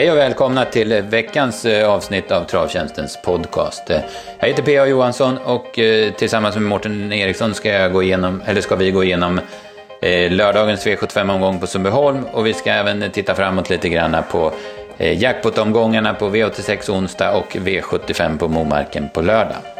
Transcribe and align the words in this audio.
Hej 0.00 0.10
och 0.10 0.16
välkomna 0.16 0.64
till 0.64 1.02
veckans 1.02 1.64
eh, 1.64 1.90
avsnitt 1.90 2.30
av 2.30 2.44
Travtjänstens 2.44 3.18
podcast. 3.24 3.90
Eh, 3.90 4.00
jag 4.38 4.48
heter 4.48 4.62
P.A. 4.62 4.86
Johansson 4.86 5.38
och 5.38 5.78
eh, 5.78 6.12
tillsammans 6.12 6.54
med 6.54 6.64
Mårten 6.64 7.12
Eriksson 7.12 7.54
ska, 7.54 7.68
jag 7.68 7.92
gå 7.92 8.02
igenom, 8.02 8.42
eller 8.46 8.60
ska 8.60 8.76
vi 8.76 8.90
gå 8.90 9.04
igenom 9.04 9.40
lördagens 10.30 10.86
V75-omgång 10.86 11.60
på 11.60 11.66
Sundbyholm 11.66 12.24
och 12.32 12.46
vi 12.46 12.54
ska 12.54 12.70
även 12.70 13.10
titta 13.10 13.34
framåt 13.34 13.70
lite 13.70 13.88
grann 13.88 14.16
på 14.30 14.52
jackpot-omgångarna 14.98 16.14
på 16.14 16.28
V86 16.28 16.90
onsdag 16.90 17.32
och 17.32 17.56
V75 17.56 18.38
på 18.38 18.48
Momarken 18.48 19.08
på 19.14 19.20
lördag. 19.20 19.79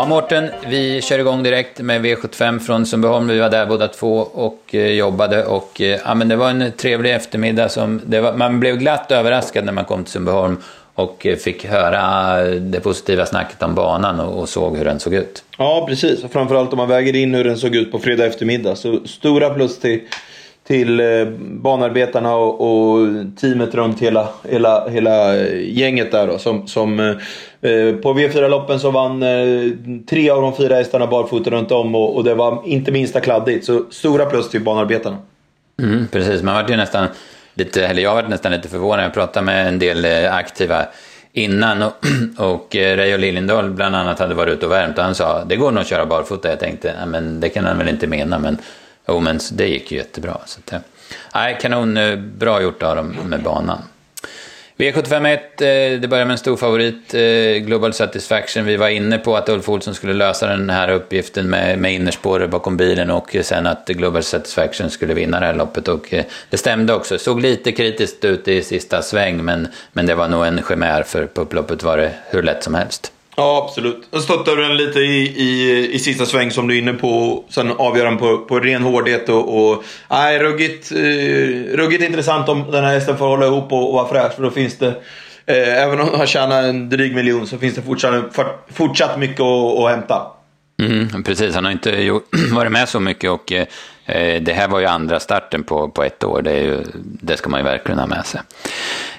Ja, 0.00 0.06
Mårten, 0.06 0.50
vi 0.68 1.02
kör 1.02 1.18
igång 1.18 1.42
direkt 1.42 1.80
med 1.80 2.04
V75 2.04 2.58
från 2.58 2.86
Sundbyholm. 2.86 3.28
Vi 3.28 3.38
var 3.38 3.50
där 3.50 3.66
båda 3.66 3.88
två 3.88 4.16
och 4.18 4.74
eh, 4.74 4.86
jobbade 4.86 5.44
och 5.44 5.80
eh, 5.80 6.00
ja, 6.04 6.14
men 6.14 6.28
det 6.28 6.36
var 6.36 6.50
en 6.50 6.72
trevlig 6.72 7.14
eftermiddag. 7.14 7.68
Som, 7.68 8.00
var, 8.06 8.32
man 8.32 8.60
blev 8.60 8.76
glatt 8.76 9.12
överraskad 9.12 9.64
när 9.64 9.72
man 9.72 9.84
kom 9.84 10.04
till 10.04 10.12
Sundbyholm 10.12 10.56
och 10.94 11.26
eh, 11.26 11.36
fick 11.36 11.66
höra 11.66 12.00
eh, 12.42 12.54
det 12.54 12.80
positiva 12.80 13.26
snacket 13.26 13.62
om 13.62 13.74
banan 13.74 14.20
och, 14.20 14.40
och 14.40 14.48
såg 14.48 14.76
hur 14.76 14.84
den 14.84 15.00
såg 15.00 15.14
ut. 15.14 15.44
Ja, 15.58 15.86
precis. 15.88 16.24
Och 16.24 16.32
framförallt 16.32 16.72
om 16.72 16.76
man 16.76 16.88
väger 16.88 17.16
in 17.16 17.34
hur 17.34 17.44
den 17.44 17.58
såg 17.58 17.74
ut 17.74 17.92
på 17.92 17.98
fredag 17.98 18.26
eftermiddag. 18.26 18.76
Så 18.76 19.00
stora 19.06 19.50
plus 19.50 19.78
till 19.78 20.00
till 20.70 21.00
eh, 21.00 21.26
banarbetarna 21.40 22.34
och, 22.34 22.60
och, 22.60 23.08
teamet 23.40 23.74
runt 23.74 24.00
hela, 24.00 24.28
hela, 24.48 24.88
hela 24.88 25.36
eh, 25.36 25.78
gänget 25.78 26.12
där 26.12 26.26
då. 26.26 26.38
Som, 26.38 26.66
som 26.66 27.00
eh, 27.00 27.16
Eh, 27.62 27.94
på 27.94 28.14
V4-loppen 28.14 28.80
så 28.80 28.90
vann 28.90 29.22
eh, 29.22 29.72
tre 30.08 30.30
av 30.30 30.42
de 30.42 30.56
fyra 30.56 30.74
hästarna 30.74 31.06
barfota 31.06 31.50
runt 31.50 31.72
om 31.72 31.94
och, 31.94 32.16
och, 32.16 32.24
det 32.24 32.34
var 32.34 32.62
inte 32.64 32.92
minsta 32.92 33.20
kladdigt. 33.20 33.64
Så 33.64 33.84
stora 33.90 34.26
plus 34.26 34.50
till 34.50 34.64
banarbetarna. 34.64 35.16
Mm, 35.82 36.08
precis, 36.12 36.42
man 36.42 36.54
var 36.54 36.68
ju 36.68 36.76
nästan 36.76 37.08
lite, 37.54 37.86
eller 37.86 38.02
jag 38.02 38.14
var 38.14 38.22
nästan 38.22 38.52
lite 38.52 38.68
förvånad. 38.68 39.04
Jag 39.04 39.14
pratade 39.14 39.46
med 39.46 39.68
en 39.68 39.78
del 39.78 40.04
eh, 40.04 40.34
aktiva 40.34 40.86
innan 41.32 41.82
och, 41.82 41.92
och 42.36 42.68
Reijo 42.74 43.16
Liljendahl 43.16 43.70
bland 43.70 43.96
annat 43.96 44.18
hade 44.18 44.34
varit 44.34 44.52
ute 44.52 44.66
och 44.66 44.72
värmt 44.72 44.98
och 44.98 45.04
han 45.04 45.14
sa 45.14 45.44
det 45.44 45.56
går 45.56 45.70
nog 45.70 45.80
att 45.80 45.88
köra 45.88 46.06
barfota. 46.06 46.48
Jag 46.48 46.60
tänkte, 46.60 46.94
men 47.06 47.40
det 47.40 47.48
kan 47.48 47.64
han 47.64 47.78
väl 47.78 47.88
inte 47.88 48.06
mena. 48.06 48.38
Men 48.38 48.58
Jo, 49.08 49.20
men 49.20 49.38
det 49.52 49.66
gick 49.66 49.92
ju 49.92 49.98
jättebra. 49.98 50.36
Så 50.46 50.60
att, 50.64 50.82
nej, 51.34 51.58
kanon, 51.60 51.98
bra 52.38 52.62
gjort 52.62 52.82
av 52.82 52.96
dem 52.96 53.16
med 53.24 53.42
banan. 53.42 53.78
V751, 54.80 55.32
eh, 55.32 56.00
det 56.00 56.08
börjar 56.08 56.24
med 56.24 56.32
en 56.32 56.38
stor 56.38 56.56
favorit, 56.56 57.14
eh, 57.14 57.66
Global 57.66 57.92
Satisfaction. 57.92 58.64
Vi 58.64 58.76
var 58.76 58.88
inne 58.88 59.18
på 59.18 59.36
att 59.36 59.48
Ulf 59.48 59.68
Olsson 59.68 59.94
skulle 59.94 60.12
lösa 60.12 60.46
den 60.46 60.70
här 60.70 60.90
uppgiften 60.90 61.50
med, 61.50 61.78
med 61.78 61.94
innerspåret 61.94 62.50
bakom 62.50 62.76
bilen 62.76 63.10
och 63.10 63.36
eh, 63.36 63.42
sen 63.42 63.66
att 63.66 63.88
Global 63.88 64.22
Satisfaction 64.22 64.90
skulle 64.90 65.14
vinna 65.14 65.40
det 65.40 65.46
här 65.46 65.54
loppet. 65.54 65.88
Och 65.88 66.14
eh, 66.14 66.24
det 66.50 66.56
stämde 66.56 66.94
också. 66.94 67.18
Såg 67.18 67.40
lite 67.40 67.72
kritiskt 67.72 68.24
ut 68.24 68.48
i 68.48 68.62
sista 68.62 69.02
sväng, 69.02 69.44
men, 69.44 69.68
men 69.92 70.06
det 70.06 70.14
var 70.14 70.28
nog 70.28 70.46
en 70.46 70.62
chimär 70.68 71.02
för 71.02 71.26
på 71.26 71.40
upploppet 71.40 71.82
var 71.82 71.96
det 71.96 72.12
hur 72.30 72.42
lätt 72.42 72.64
som 72.64 72.74
helst. 72.74 73.12
Ja, 73.40 73.64
absolut. 73.68 74.08
Jag 74.10 74.22
stöttar 74.22 74.56
den 74.56 74.76
lite 74.76 75.00
i, 75.00 75.42
i, 75.42 75.94
i 75.94 75.98
sista 75.98 76.26
sväng 76.26 76.50
som 76.50 76.68
du 76.68 76.74
är 76.74 76.78
inne 76.78 76.92
på. 76.92 77.44
Sen 77.48 77.70
avgör 77.70 78.04
den 78.04 78.18
på, 78.18 78.38
på 78.38 78.60
ren 78.60 78.82
hårdhet. 78.82 79.28
Och, 79.28 79.70
och, 79.70 79.84
nej, 80.10 80.38
ruggigt, 80.38 80.92
eh, 80.92 81.76
ruggigt 81.76 82.02
intressant 82.02 82.48
om 82.48 82.70
den 82.70 82.84
här 82.84 82.94
hästen 82.94 83.18
får 83.18 83.26
hålla 83.26 83.46
ihop 83.46 83.72
och, 83.72 83.88
och 83.88 83.94
vara 83.94 84.08
fräsch. 84.08 84.32
För 84.34 84.42
då 84.42 84.50
finns 84.50 84.78
det, 84.78 84.88
eh, 85.46 85.82
även 85.82 86.00
om 86.00 86.08
han 86.16 86.26
tjänar 86.26 86.62
en 86.62 86.88
dryg 86.88 87.14
miljon, 87.14 87.46
så 87.46 87.58
finns 87.58 87.74
det 87.74 87.82
fortsatt, 87.82 88.38
fortsatt 88.72 89.18
mycket 89.18 89.40
att, 89.40 89.78
att 89.78 89.90
hämta. 89.90 90.22
Mm, 90.82 91.22
precis, 91.22 91.54
han 91.54 91.64
har 91.64 91.72
inte 91.72 92.20
varit 92.52 92.72
med 92.72 92.88
så 92.88 93.00
mycket 93.00 93.30
och 93.30 93.52
eh, 93.52 93.66
eh, 94.06 94.42
det 94.42 94.52
här 94.52 94.68
var 94.68 94.80
ju 94.80 94.86
andra 94.86 95.20
starten 95.20 95.62
på, 95.62 95.88
på 95.88 96.04
ett 96.04 96.24
år. 96.24 96.42
Det, 96.42 96.58
ju, 96.58 96.84
det 97.22 97.36
ska 97.36 97.50
man 97.50 97.60
ju 97.60 97.64
verkligen 97.64 97.98
ha 97.98 98.06
med 98.06 98.26
sig. 98.26 98.40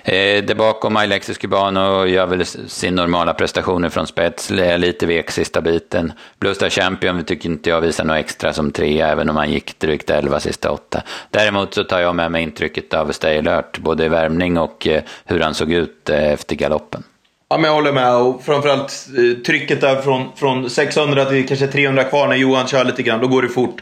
Eh, 0.03 0.43
där 0.43 0.55
bakom 0.55 0.97
Alexis 0.97 1.37
Cubano 1.37 2.05
gör 2.05 2.25
väl 2.25 2.45
sin 2.45 2.95
normala 2.95 3.33
prestation 3.33 3.91
från 3.91 4.07
spets, 4.07 4.51
eh, 4.51 4.79
lite 4.79 5.05
vek 5.05 5.31
sista 5.31 5.61
biten. 5.61 6.13
Bluestar 6.39 6.69
Champion 6.69 7.23
tycker 7.23 7.49
inte 7.49 7.69
jag 7.69 7.81
visar 7.81 8.03
något 8.03 8.17
extra 8.17 8.53
som 8.53 8.71
trea, 8.71 9.07
även 9.07 9.29
om 9.29 9.35
han 9.35 9.51
gick 9.51 9.79
drygt 9.79 10.09
11 10.09 10.39
sista 10.39 10.71
åtta. 10.71 11.03
Däremot 11.29 11.73
så 11.73 11.83
tar 11.83 11.99
jag 11.99 12.15
med 12.15 12.31
mig 12.31 12.43
intrycket 12.43 12.93
av 12.93 13.11
Stay 13.11 13.37
Alert, 13.37 13.77
både 13.77 14.05
i 14.05 14.09
värmning 14.09 14.57
och 14.57 14.87
eh, 14.87 15.03
hur 15.25 15.39
han 15.39 15.53
såg 15.53 15.71
ut 15.71 16.09
eh, 16.09 16.31
efter 16.31 16.55
galoppen. 16.55 17.03
Ja, 17.49 17.57
men 17.57 17.65
jag 17.65 17.75
håller 17.75 17.91
med. 17.91 18.15
Och 18.15 18.43
framförallt 18.43 19.07
eh, 19.17 19.43
trycket 19.43 19.81
där 19.81 20.01
från, 20.01 20.25
från 20.35 20.69
600 20.69 21.25
till 21.25 21.47
kanske 21.47 21.67
300 21.67 22.03
kvar 22.03 22.27
när 22.27 22.35
Johan 22.35 22.67
kör 22.67 22.85
lite 22.85 23.03
grann. 23.03 23.19
Då 23.19 23.27
går 23.27 23.41
det 23.41 23.49
fort. 23.49 23.81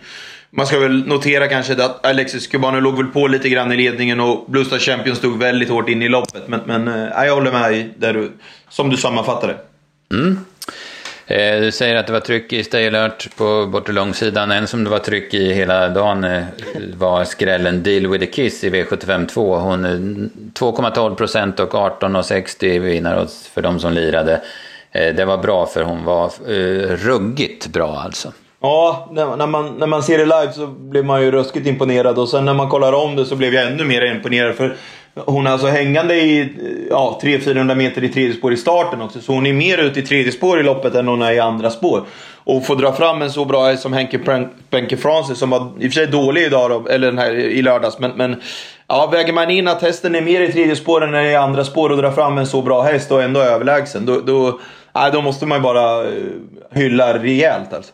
Man 0.52 0.68
ska 0.68 0.80
väl 0.80 1.08
notera 1.08 1.48
kanske 1.48 1.74
att 1.74 2.06
Alexis 2.06 2.48
Cubano 2.48 2.80
låg 2.80 2.98
väl 2.98 3.08
på 3.08 3.28
lite 3.28 3.50
grann 3.50 3.72
i 3.72 3.78
ledningen 3.78 4.20
och 4.20 4.46
Bluestar 4.48 4.80
Champion 4.80 5.16
stod 5.16 5.40
väldigt 5.40 5.70
hårt 5.70 5.90
in 5.90 6.02
i 6.02 6.10
loppet. 6.10 6.48
Men, 6.48 6.60
men 6.66 6.88
äh, 6.88 7.26
jag 7.26 7.36
håller 7.36 7.52
med 7.52 7.90
där 7.98 8.14
du, 8.14 8.32
som 8.70 8.90
du 8.90 8.98
sammanfattade. 8.98 9.56
Mm. 10.12 10.38
Eh, 11.28 11.62
du 11.62 11.72
säger 11.72 11.96
att 11.96 12.08
det 12.08 12.14
var 12.14 12.20
tryck 12.20 12.54
i 12.54 12.64
Stay 12.64 12.88
Alert 12.88 13.36
på 13.36 13.66
bortre 13.66 13.94
långsidan. 13.94 14.52
En 14.52 14.68
som 14.68 14.84
det 14.84 14.90
var 14.90 15.00
tryck 15.00 15.34
i 15.34 15.54
hela 15.54 15.90
dagen 15.90 16.24
eh, 16.24 16.44
var 16.98 17.26
skrällen 17.26 17.84
Deal 17.84 18.08
with 18.08 18.24
a 18.24 18.28
Kiss 18.34 18.64
i 18.64 18.70
V75 18.70 19.28
2. 19.28 19.58
Hon 19.58 19.86
eh, 19.86 19.90
2,12 19.90 21.16
procent 21.16 21.60
och 21.60 21.74
18,60 21.74 22.80
vinnare 22.80 23.28
för 23.54 23.62
de 23.62 23.80
som 23.80 23.94
lirade. 23.94 24.42
Eh, 24.92 25.16
det 25.16 25.26
var 25.26 25.38
bra 25.38 25.66
för 25.66 25.84
hon 25.84 26.04
var 26.04 26.31
ruggigt 26.96 27.68
bra 27.68 28.00
alltså. 28.00 28.34
Ja, 28.62 29.09
när, 29.12 29.47
man, 29.47 29.75
när 29.78 29.88
man 29.88 30.03
ser 30.03 30.18
det 30.18 30.25
live 30.25 30.52
så 30.53 30.68
blir 30.68 31.03
man 31.03 31.22
ju 31.22 31.31
ruskigt 31.31 31.68
imponerad 31.68 32.20
och 32.20 32.30
sen 32.30 32.46
när 32.46 32.53
man 32.53 32.70
kollar 32.70 32.94
om 32.94 33.16
det 33.16 33.25
så 33.25 33.36
blev 33.36 33.53
jag 33.53 33.68
ännu 33.68 33.84
mer 33.84 34.16
imponerad. 34.16 34.56
För 34.56 34.75
hon 35.16 35.47
är 35.47 35.52
alltså 35.52 35.68
hängande 35.68 36.16
i 36.16 36.53
ja, 36.90 37.19
300-400 37.24 37.75
meter 37.75 38.03
i 38.03 38.09
tredje 38.09 38.34
spår 38.34 38.53
i 38.53 38.58
starten 38.58 39.02
också. 39.02 39.22
Så 39.22 39.34
hon 39.34 39.46
är 39.46 39.53
mer 39.53 39.78
ute 39.78 40.00
i 40.00 40.03
tredje 40.03 40.31
spår 40.31 40.59
i 40.59 40.64
loppet 40.64 40.96
än 40.96 41.08
hon 41.08 41.22
är 41.22 41.31
i 41.31 41.40
andra 41.40 41.69
spår. 41.69 42.03
Och 42.44 42.66
få 42.66 42.75
dra 42.75 42.94
fram 42.94 43.22
en 43.22 43.31
så 43.31 43.46
bra 43.46 43.66
häst 43.66 43.81
som 43.81 43.94
Henke 43.94 44.48
Benke 44.69 44.98
Francis 44.98 45.38
som 45.38 45.50
var 45.50 45.72
i 45.80 45.88
och 45.88 45.92
för 45.94 46.02
sig 46.02 46.08
dålig 46.08 46.44
idag 46.44 46.69
då, 46.69 46.90
eller 46.90 47.08
den 47.08 47.18
här 47.18 47.34
i 47.34 47.62
lördags. 47.62 48.00
Men, 48.00 48.12
men 48.12 48.42
ja, 48.88 49.09
väger 49.12 49.34
man 49.34 49.50
in 49.50 49.68
att 49.68 49.81
hästen 49.81 50.16
är 50.16 50.22
mer 50.22 50.42
i 50.42 50.52
tredje 50.52 50.75
spår 50.75 51.03
än 51.03 51.25
i 51.25 51.36
andra 51.36 51.64
spår 51.64 51.90
och 51.90 51.98
drar 51.98 52.12
fram 52.12 52.38
en 52.38 52.48
så 52.48 52.62
bra 52.62 52.81
häst 52.81 53.12
och 53.12 53.24
ändå 53.24 53.40
är 53.40 53.46
överlägsen. 53.46 54.06
Då, 54.06 54.19
då, 54.19 54.59
ja, 54.94 55.09
då 55.09 55.22
måste 55.22 55.46
man 55.46 55.58
ju 55.58 55.62
bara 55.62 56.03
eh, 56.03 56.12
hylla 56.72 57.19
rejält 57.24 57.74
alltså. 57.74 57.94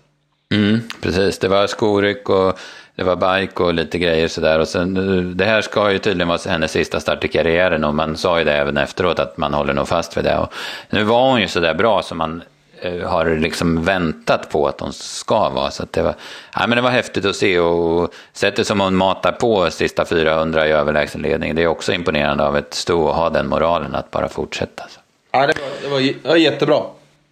Mm, 0.49 0.81
precis, 1.01 1.39
det 1.39 1.47
var 1.47 1.67
skoryck 1.67 2.29
och 2.29 2.59
det 2.95 3.03
var 3.03 3.39
bike 3.39 3.63
och 3.63 3.73
lite 3.73 3.97
grejer 3.97 4.27
sådär. 4.27 4.59
Och 4.59 4.67
sen, 4.67 4.97
eh, 4.97 5.23
det 5.23 5.45
här 5.45 5.61
ska 5.61 5.91
ju 5.91 5.97
tydligen 5.97 6.27
vara 6.27 6.39
hennes 6.49 6.71
sista 6.71 6.99
start 6.99 7.23
i 7.23 7.27
karriären 7.27 7.83
och 7.83 7.95
man 7.95 8.17
sa 8.17 8.39
ju 8.39 8.45
det 8.45 8.53
även 8.53 8.77
efteråt 8.77 9.19
att 9.19 9.37
man 9.37 9.53
håller 9.53 9.73
nog 9.73 9.87
fast 9.87 10.17
vid 10.17 10.23
det. 10.23 10.37
Och 10.37 10.53
nu 10.89 11.03
var 11.03 11.29
hon 11.29 11.41
ju 11.41 11.47
sådär 11.47 11.73
bra 11.73 12.01
som 12.01 12.17
man 12.17 12.43
eh, 12.81 13.09
har 13.09 13.37
liksom 13.37 13.83
väntat 13.83 14.49
på 14.49 14.67
att 14.67 14.79
hon 14.79 14.93
ska 14.93 15.49
vara. 15.49 15.71
Så 15.71 15.85
det, 15.91 16.01
var, 16.01 16.15
ja, 16.55 16.67
men 16.67 16.75
det 16.75 16.81
var 16.81 16.89
häftigt 16.89 17.25
att 17.25 17.35
se 17.35 17.59
och 17.59 18.13
sättet 18.33 18.67
som 18.67 18.79
hon 18.79 18.95
matar 18.95 19.31
på 19.31 19.71
sista 19.71 20.05
400 20.05 20.67
i 20.67 20.71
överlägsen 20.71 21.21
ledning, 21.21 21.55
det 21.55 21.63
är 21.63 21.67
också 21.67 21.93
imponerande 21.93 22.43
av 22.43 22.57
ett 22.57 22.73
sto 22.73 23.09
att 23.09 23.15
ha 23.15 23.29
den 23.29 23.47
moralen 23.47 23.95
att 23.95 24.11
bara 24.11 24.29
fortsätta. 24.29 24.83
Så. 24.89 24.99
Ja, 25.31 25.39
det 25.39 25.53
var, 25.61 25.81
det 25.81 25.87
var, 25.87 25.99
det 25.99 26.29
var 26.29 26.35
jättebra. 26.35 26.81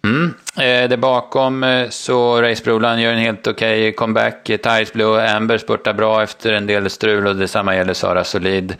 Mm. 0.04 0.34
Eh, 0.56 0.88
där 0.88 0.96
bakom 0.96 1.64
eh, 1.64 1.88
så 1.88 2.42
Race 2.42 2.64
Brolan 2.64 3.00
gör 3.00 3.12
en 3.12 3.18
helt 3.18 3.46
okej 3.46 3.80
okay 3.80 3.92
comeback. 3.92 4.50
Thais 4.62 4.92
Blue 4.92 5.30
Amber 5.30 5.58
spurtar 5.58 5.92
bra 5.92 6.22
efter 6.22 6.52
en 6.52 6.66
del 6.66 6.90
strul 6.90 7.26
och 7.26 7.36
detsamma 7.36 7.76
gäller 7.76 7.94
Sara 7.94 8.24
Solid. 8.24 8.76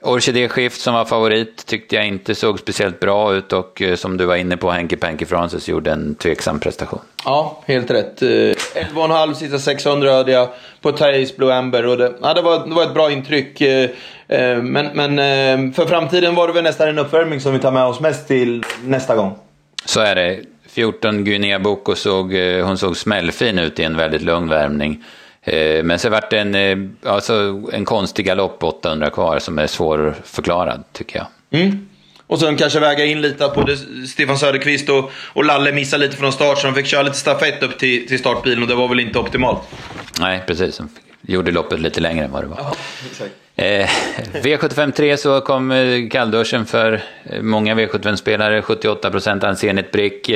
Orkidé-skift 0.00 0.80
som 0.80 0.94
var 0.94 1.04
favorit 1.04 1.66
tyckte 1.66 1.96
jag 1.96 2.06
inte 2.06 2.34
såg 2.34 2.58
speciellt 2.58 3.00
bra 3.00 3.34
ut 3.34 3.52
och 3.52 3.82
eh, 3.82 3.96
som 3.96 4.16
du 4.16 4.24
var 4.24 4.36
inne 4.36 4.56
på, 4.56 4.70
Henke 4.70 4.96
Panky 4.96 5.26
Francis 5.26 5.68
gjorde 5.68 5.92
en 5.92 6.14
tveksam 6.14 6.60
prestation. 6.60 7.00
Ja, 7.24 7.62
helt 7.66 7.90
rätt. 7.90 8.20
11,5 8.20 9.34
sista 9.34 9.58
600 9.58 10.12
hade 10.12 10.32
jag 10.32 10.48
på 10.80 10.92
Thais 10.92 11.36
Blue 11.36 11.54
Amber 11.54 11.86
och 11.86 11.96
det, 11.96 12.12
ja, 12.22 12.34
det, 12.34 12.42
var, 12.42 12.66
det 12.66 12.74
var 12.74 12.82
ett 12.82 12.94
bra 12.94 13.10
intryck. 13.10 13.62
Men, 14.62 14.90
men 14.94 15.72
för 15.72 15.86
framtiden 15.86 16.34
var 16.34 16.46
det 16.46 16.52
väl 16.52 16.64
nästan 16.64 16.88
en 16.88 16.98
uppvärmning 16.98 17.40
som 17.40 17.52
vi 17.52 17.58
tar 17.58 17.72
med 17.72 17.84
oss 17.84 18.00
mest 18.00 18.28
till 18.28 18.64
nästa 18.84 19.16
gång. 19.16 19.36
Så 19.84 20.00
är 20.00 20.14
det. 20.14 20.53
14 20.74 21.24
Guinea 21.24 21.58
Boko 21.58 21.94
såg, 21.94 22.34
eh, 22.34 22.66
hon 22.66 22.78
såg 22.78 22.96
smällfin 22.96 23.58
ut 23.58 23.80
i 23.80 23.82
en 23.82 23.96
väldigt 23.96 24.22
lugn 24.22 24.48
värmning. 24.48 25.04
Eh, 25.42 25.84
men 25.84 25.98
så 25.98 26.08
vart 26.08 26.30
det 26.30 26.38
en, 26.38 26.54
eh, 26.54 26.78
alltså 27.12 27.62
en 27.72 27.84
konstig 27.84 28.26
galopp 28.26 28.62
800 28.62 29.10
kvar 29.10 29.38
som 29.38 29.58
är 29.58 29.66
svårförklarad 29.66 30.84
tycker 30.92 31.18
jag. 31.18 31.60
Mm. 31.60 31.88
Och 32.26 32.40
sen 32.40 32.56
kanske 32.56 32.80
väga 32.80 33.04
in 33.04 33.20
lite 33.20 33.48
på 33.48 33.62
det, 33.62 33.76
Stefan 34.06 34.38
Söderqvist 34.38 34.88
och, 34.88 35.10
och 35.32 35.44
Lalle 35.44 35.72
missade 35.72 36.06
lite 36.06 36.16
från 36.16 36.32
start 36.32 36.58
så 36.58 36.66
de 36.66 36.74
fick 36.74 36.86
köra 36.86 37.02
lite 37.02 37.16
stafett 37.16 37.62
upp 37.62 37.78
till, 37.78 38.08
till 38.08 38.18
startbilen 38.18 38.62
och 38.62 38.68
det 38.68 38.74
var 38.74 38.88
väl 38.88 39.00
inte 39.00 39.18
optimalt. 39.18 39.60
Nej, 40.20 40.42
precis. 40.46 40.76
De 40.76 40.88
gjorde 41.32 41.50
loppet 41.50 41.80
lite 41.80 42.00
längre 42.00 42.24
än 42.24 42.32
vad 42.32 42.42
det 42.42 42.48
var. 42.48 42.58
Ja, 42.58 42.74
Eh, 43.56 43.88
V753 44.32 45.16
så 45.16 45.40
kom 45.40 45.70
eh, 45.70 46.08
kallduschen 46.10 46.66
för 46.66 47.02
eh, 47.24 47.42
många 47.42 47.74
V75-spelare, 47.74 48.60
78% 48.60 49.46
Ansenit 49.46 49.92
Brick. 49.92 50.28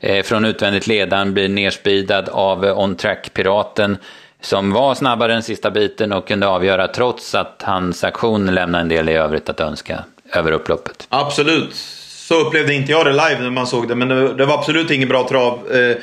Eh, 0.00 0.22
från 0.22 0.44
utvändigt 0.44 0.86
ledan 0.86 1.34
blir 1.34 1.48
nerspeedad 1.48 2.28
av 2.28 2.64
eh, 2.64 2.78
on-track-piraten 2.78 3.96
som 4.40 4.72
var 4.72 4.94
snabbare 4.94 5.34
än 5.34 5.42
sista 5.42 5.70
biten 5.70 6.12
och 6.12 6.28
kunde 6.28 6.46
avgöra 6.46 6.88
trots 6.88 7.34
att 7.34 7.62
hans 7.64 8.04
aktion 8.04 8.54
lämnade 8.54 8.82
en 8.82 8.88
del 8.88 9.08
i 9.08 9.12
övrigt 9.12 9.48
att 9.48 9.60
önska 9.60 10.04
över 10.32 10.52
upploppet. 10.52 11.06
Absolut. 11.08 11.74
Så 12.28 12.40
upplevde 12.40 12.74
inte 12.74 12.92
jag 12.92 13.06
det 13.06 13.12
live 13.12 13.38
när 13.40 13.50
man 13.50 13.66
såg 13.66 13.88
det, 13.88 13.94
men 13.94 14.08
det, 14.08 14.34
det 14.34 14.46
var 14.46 14.58
absolut 14.58 14.90
ingen 14.90 15.08
bra 15.08 15.28
trav. 15.28 15.72
Eh, 15.72 15.96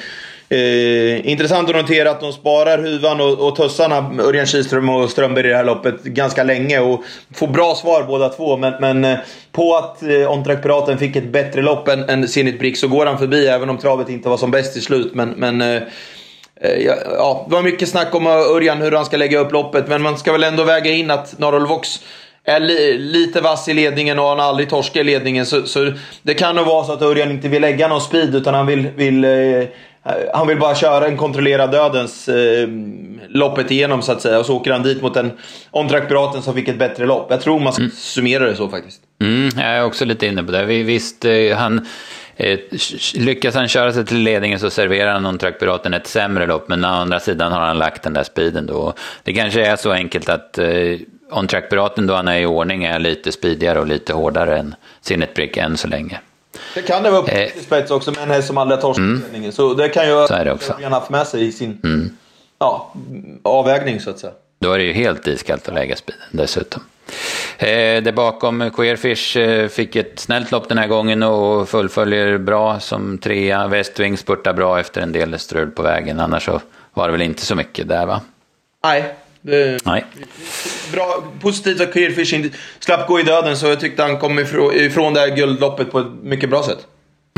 Eh, 0.52 1.30
intressant 1.30 1.70
att 1.70 1.76
notera 1.76 2.12
att 2.12 2.20
de 2.22 2.34
sparar 2.34 2.78
huvan 2.78 3.22
och, 3.22 3.48
och 3.48 3.56
tussarna, 3.56 4.12
Örjan 4.24 4.46
Kihlström 4.46 4.90
och 4.90 5.10
Strömberg 5.10 5.46
i 5.46 5.50
det 5.50 5.56
här 5.56 5.64
loppet, 5.64 6.04
ganska 6.04 6.44
länge 6.44 6.80
och 6.80 7.04
får 7.34 7.48
bra 7.48 7.76
svar 7.76 8.04
båda 8.04 8.30
två. 8.30 8.58
Men, 8.58 8.74
men 8.80 9.06
eh, 9.06 9.18
på 9.52 9.76
att 9.76 10.04
eh, 10.04 10.32
Ontrack 10.32 10.62
Piraten 10.62 10.98
fick 10.98 11.16
ett 11.16 11.32
bättre 11.32 11.62
lopp 11.62 11.88
än, 11.88 12.10
än 12.10 12.28
Zenit 12.28 12.60
Brick 12.60 12.78
så 12.78 12.88
går 12.88 13.06
han 13.06 13.18
förbi, 13.18 13.48
även 13.48 13.70
om 13.70 13.78
travet 13.78 14.10
inte 14.10 14.30
var 14.30 14.38
som 14.38 14.52
bäst 14.52 14.74
till 14.74 14.82
slut. 14.82 15.14
Men, 15.14 15.30
men 15.30 15.62
eh, 15.62 15.82
eh, 16.62 16.86
ja, 16.86 16.96
ja, 17.06 17.46
det 17.50 17.56
var 17.56 17.62
mycket 17.62 17.90
snack 17.90 18.16
om 18.16 18.28
eh, 18.28 18.32
Örjan, 18.32 18.82
hur 18.82 18.92
han 18.92 19.06
ska 19.06 19.18
lägga 19.18 19.40
upp 19.40 19.52
loppet, 19.52 19.88
men 19.88 20.02
man 20.02 20.18
ska 20.18 20.32
väl 20.32 20.44
ändå 20.44 20.64
väga 20.64 20.92
in 20.92 21.12
att 21.12 21.40
Norrol 21.40 21.68
Vox 21.68 22.00
är 22.44 22.60
li, 22.60 22.98
lite 22.98 23.42
vass 23.42 23.68
i 23.68 23.74
ledningen 23.74 24.20
och 24.20 24.26
han 24.26 24.40
har 24.40 24.46
aldrig 24.46 24.70
torskat 24.70 24.96
i 24.96 25.04
ledningen. 25.04 25.46
Så, 25.46 25.66
så, 25.66 25.92
det 26.22 26.34
kan 26.34 26.56
nog 26.56 26.66
vara 26.66 26.86
så 26.86 26.94
att 26.94 27.02
Örjan 27.02 27.32
inte 27.32 27.48
vill 27.48 27.62
lägga 27.62 27.88
någon 27.88 28.02
speed 28.02 28.36
utan 28.36 28.54
han 28.54 28.68
vill, 28.68 28.88
vill 28.96 29.24
eh, 29.24 29.64
han 30.34 30.48
vill 30.48 30.60
bara 30.60 30.76
köra 30.76 31.08
en 31.08 31.18
kontrollerad 31.18 31.72
dödens 31.72 32.30
eh, 32.30 32.68
loppet 33.30 33.72
igenom 33.72 34.02
så 34.02 34.12
att 34.12 34.22
säga. 34.22 34.40
Och 34.40 34.46
så 34.46 34.56
åker 34.56 34.72
han 34.72 34.84
dit 34.84 35.02
mot 35.02 35.18
en 35.18 35.32
omtraktpiraten 35.72 36.42
som 36.42 36.54
fick 36.54 36.68
ett 36.68 36.80
bättre 36.80 37.06
lopp. 37.06 37.28
Jag 37.30 37.42
tror 37.42 37.60
man 37.60 37.74
ska 37.74 37.82
mm. 37.82 37.96
summera 37.96 38.46
det 38.46 38.56
så 38.56 38.70
faktiskt. 38.70 39.02
Mm, 39.22 39.50
jag 39.56 39.66
är 39.66 39.84
också 39.84 40.06
lite 40.06 40.28
inne 40.28 40.44
på 40.44 40.52
det. 40.52 40.66
Visst, 40.66 41.26
eh, 41.26 41.58
han... 41.58 41.86
Eh, 42.36 42.60
lyckas 43.16 43.56
han 43.56 43.68
köra 43.68 43.94
sig 43.94 44.06
till 44.06 44.18
ledningen 44.18 44.60
så 44.60 44.70
serverar 44.70 45.14
han 45.14 45.24
non-track-piraten 45.24 45.94
ett 45.94 46.08
sämre 46.08 46.48
lopp, 46.48 46.70
men 46.70 46.86
å 46.86 46.88
andra 46.88 47.20
sidan 47.20 47.52
har 47.52 47.60
han 47.60 47.78
lagt 47.78 48.04
den 48.04 48.14
där 48.14 48.24
speeden 48.24 48.66
då. 48.66 48.94
Det 49.24 49.34
kanske 49.34 49.66
är 49.66 49.76
så 49.76 49.92
enkelt 49.92 50.30
att 50.30 50.58
eh, 50.58 50.98
on-track-piraten 51.32 52.08
då 52.08 52.14
han 52.14 52.28
är 52.28 52.40
i 52.40 52.46
ordning 52.46 52.84
är 52.84 53.00
lite 53.00 53.32
speedigare 53.32 53.80
och 53.80 53.88
lite 53.88 54.14
hårdare 54.14 54.58
än 54.58 54.76
Sinnet 55.02 55.34
Brick 55.34 55.58
än 55.58 55.78
så 55.78 55.88
länge. 55.88 56.20
Det 56.74 56.82
kan 56.82 57.04
det 57.04 57.10
vara 57.10 57.22
upp 57.22 57.30
eh. 57.30 57.48
spets 57.62 57.92
också 57.92 58.12
med 58.12 58.24
en 58.24 58.32
häst 58.32 58.48
som 58.48 58.58
aldrig 58.58 58.78
har 58.78 58.82
torskat 58.82 59.34
mm. 59.36 59.52
Så 59.52 59.74
det 59.74 59.90
kan 59.90 60.08
ju 60.08 60.14
Örjan 60.14 60.92
haft 60.92 61.10
med 61.10 61.28
sig 61.28 61.48
i 61.48 61.52
sin 61.52 61.82
mm. 61.84 62.18
ja, 62.60 62.94
avvägning 63.44 64.00
så 64.00 64.10
att 64.10 64.20
säga. 64.20 64.34
Då 64.60 64.72
är 64.72 64.78
det 64.78 64.84
ju 64.84 64.94
helt 64.94 65.28
iskallt 65.28 65.68
att 65.68 65.74
lägga 65.74 65.96
speeden 65.96 66.28
dessutom. 66.32 66.82
Eh, 67.58 68.04
det 68.04 68.16
bakom 68.16 68.72
Queerfish 68.72 69.38
eh, 69.38 69.68
fick 69.68 69.96
ett 69.96 70.20
snällt 70.20 70.52
lopp 70.52 70.70
den 70.70 70.78
här 70.78 70.88
gången 70.88 71.24
och 71.24 71.70
fullföljer 71.70 72.38
bra 72.38 72.80
som 72.80 73.18
trea. 73.18 73.68
Westwing 73.68 74.18
spurtar 74.18 74.54
bra 74.54 74.80
efter 74.80 75.02
en 75.02 75.12
del 75.12 75.40
strul 75.40 75.72
på 75.72 75.82
vägen. 75.82 76.20
Annars 76.20 76.46
så 76.46 76.62
var 76.94 77.08
det 77.08 77.12
väl 77.12 77.22
inte 77.22 77.46
så 77.46 77.56
mycket 77.56 77.88
där 77.88 78.06
va? 78.06 78.22
Nej, 78.84 79.16
det, 79.42 79.86
Nej. 79.86 80.06
Bra, 80.92 81.24
positivt 81.42 81.82
att 81.82 81.92
Clearfish 81.92 82.52
slapp 82.80 83.08
gå 83.08 83.20
i 83.20 83.24
döden, 83.24 83.58
så 83.58 83.68
jag 83.68 83.80
tyckte 83.80 84.04
han 84.04 84.18
kom 84.18 84.40
ifrån, 84.40 84.74
ifrån 84.74 85.14
det 85.14 85.20
här 85.20 85.36
guldloppet 85.36 85.92
på 85.92 86.00
ett 86.00 86.08
mycket 86.24 86.50
bra 86.50 86.64
sätt. 86.64 86.88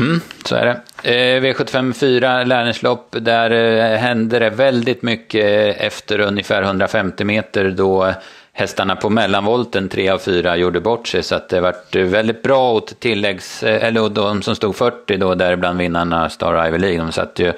Mm, 0.00 0.20
så 0.44 0.56
är 0.56 0.64
det. 0.66 0.80
Eh, 1.10 1.42
V75 1.42 1.92
4, 1.92 2.44
lärlingslopp, 2.44 3.16
där 3.20 3.50
eh, 3.50 3.98
hände 3.98 4.38
det 4.38 4.50
väldigt 4.50 5.02
mycket 5.02 5.76
efter 5.76 6.18
ungefär 6.18 6.62
150 6.62 7.24
meter 7.24 7.70
då 7.70 8.14
hästarna 8.52 8.96
på 8.96 9.10
mellanvolten, 9.10 9.88
tre 9.88 10.08
av 10.08 10.18
fyra, 10.18 10.56
gjorde 10.56 10.80
bort 10.80 11.08
sig. 11.08 11.22
Så 11.22 11.34
att 11.34 11.48
det 11.48 11.60
vart 11.60 11.96
väldigt 11.96 12.42
bra 12.42 12.72
åt 12.72 13.00
tilläggs, 13.00 13.62
eller 13.62 14.08
de 14.08 14.42
som 14.42 14.56
stod 14.56 14.76
40 14.76 15.16
då, 15.16 15.34
däribland 15.34 15.78
vinnarna 15.78 16.28
Star 16.28 16.66
Ivy 16.68 16.78
League. 16.78 16.98
De 16.98 17.12
satt 17.12 17.38
ju 17.38 17.52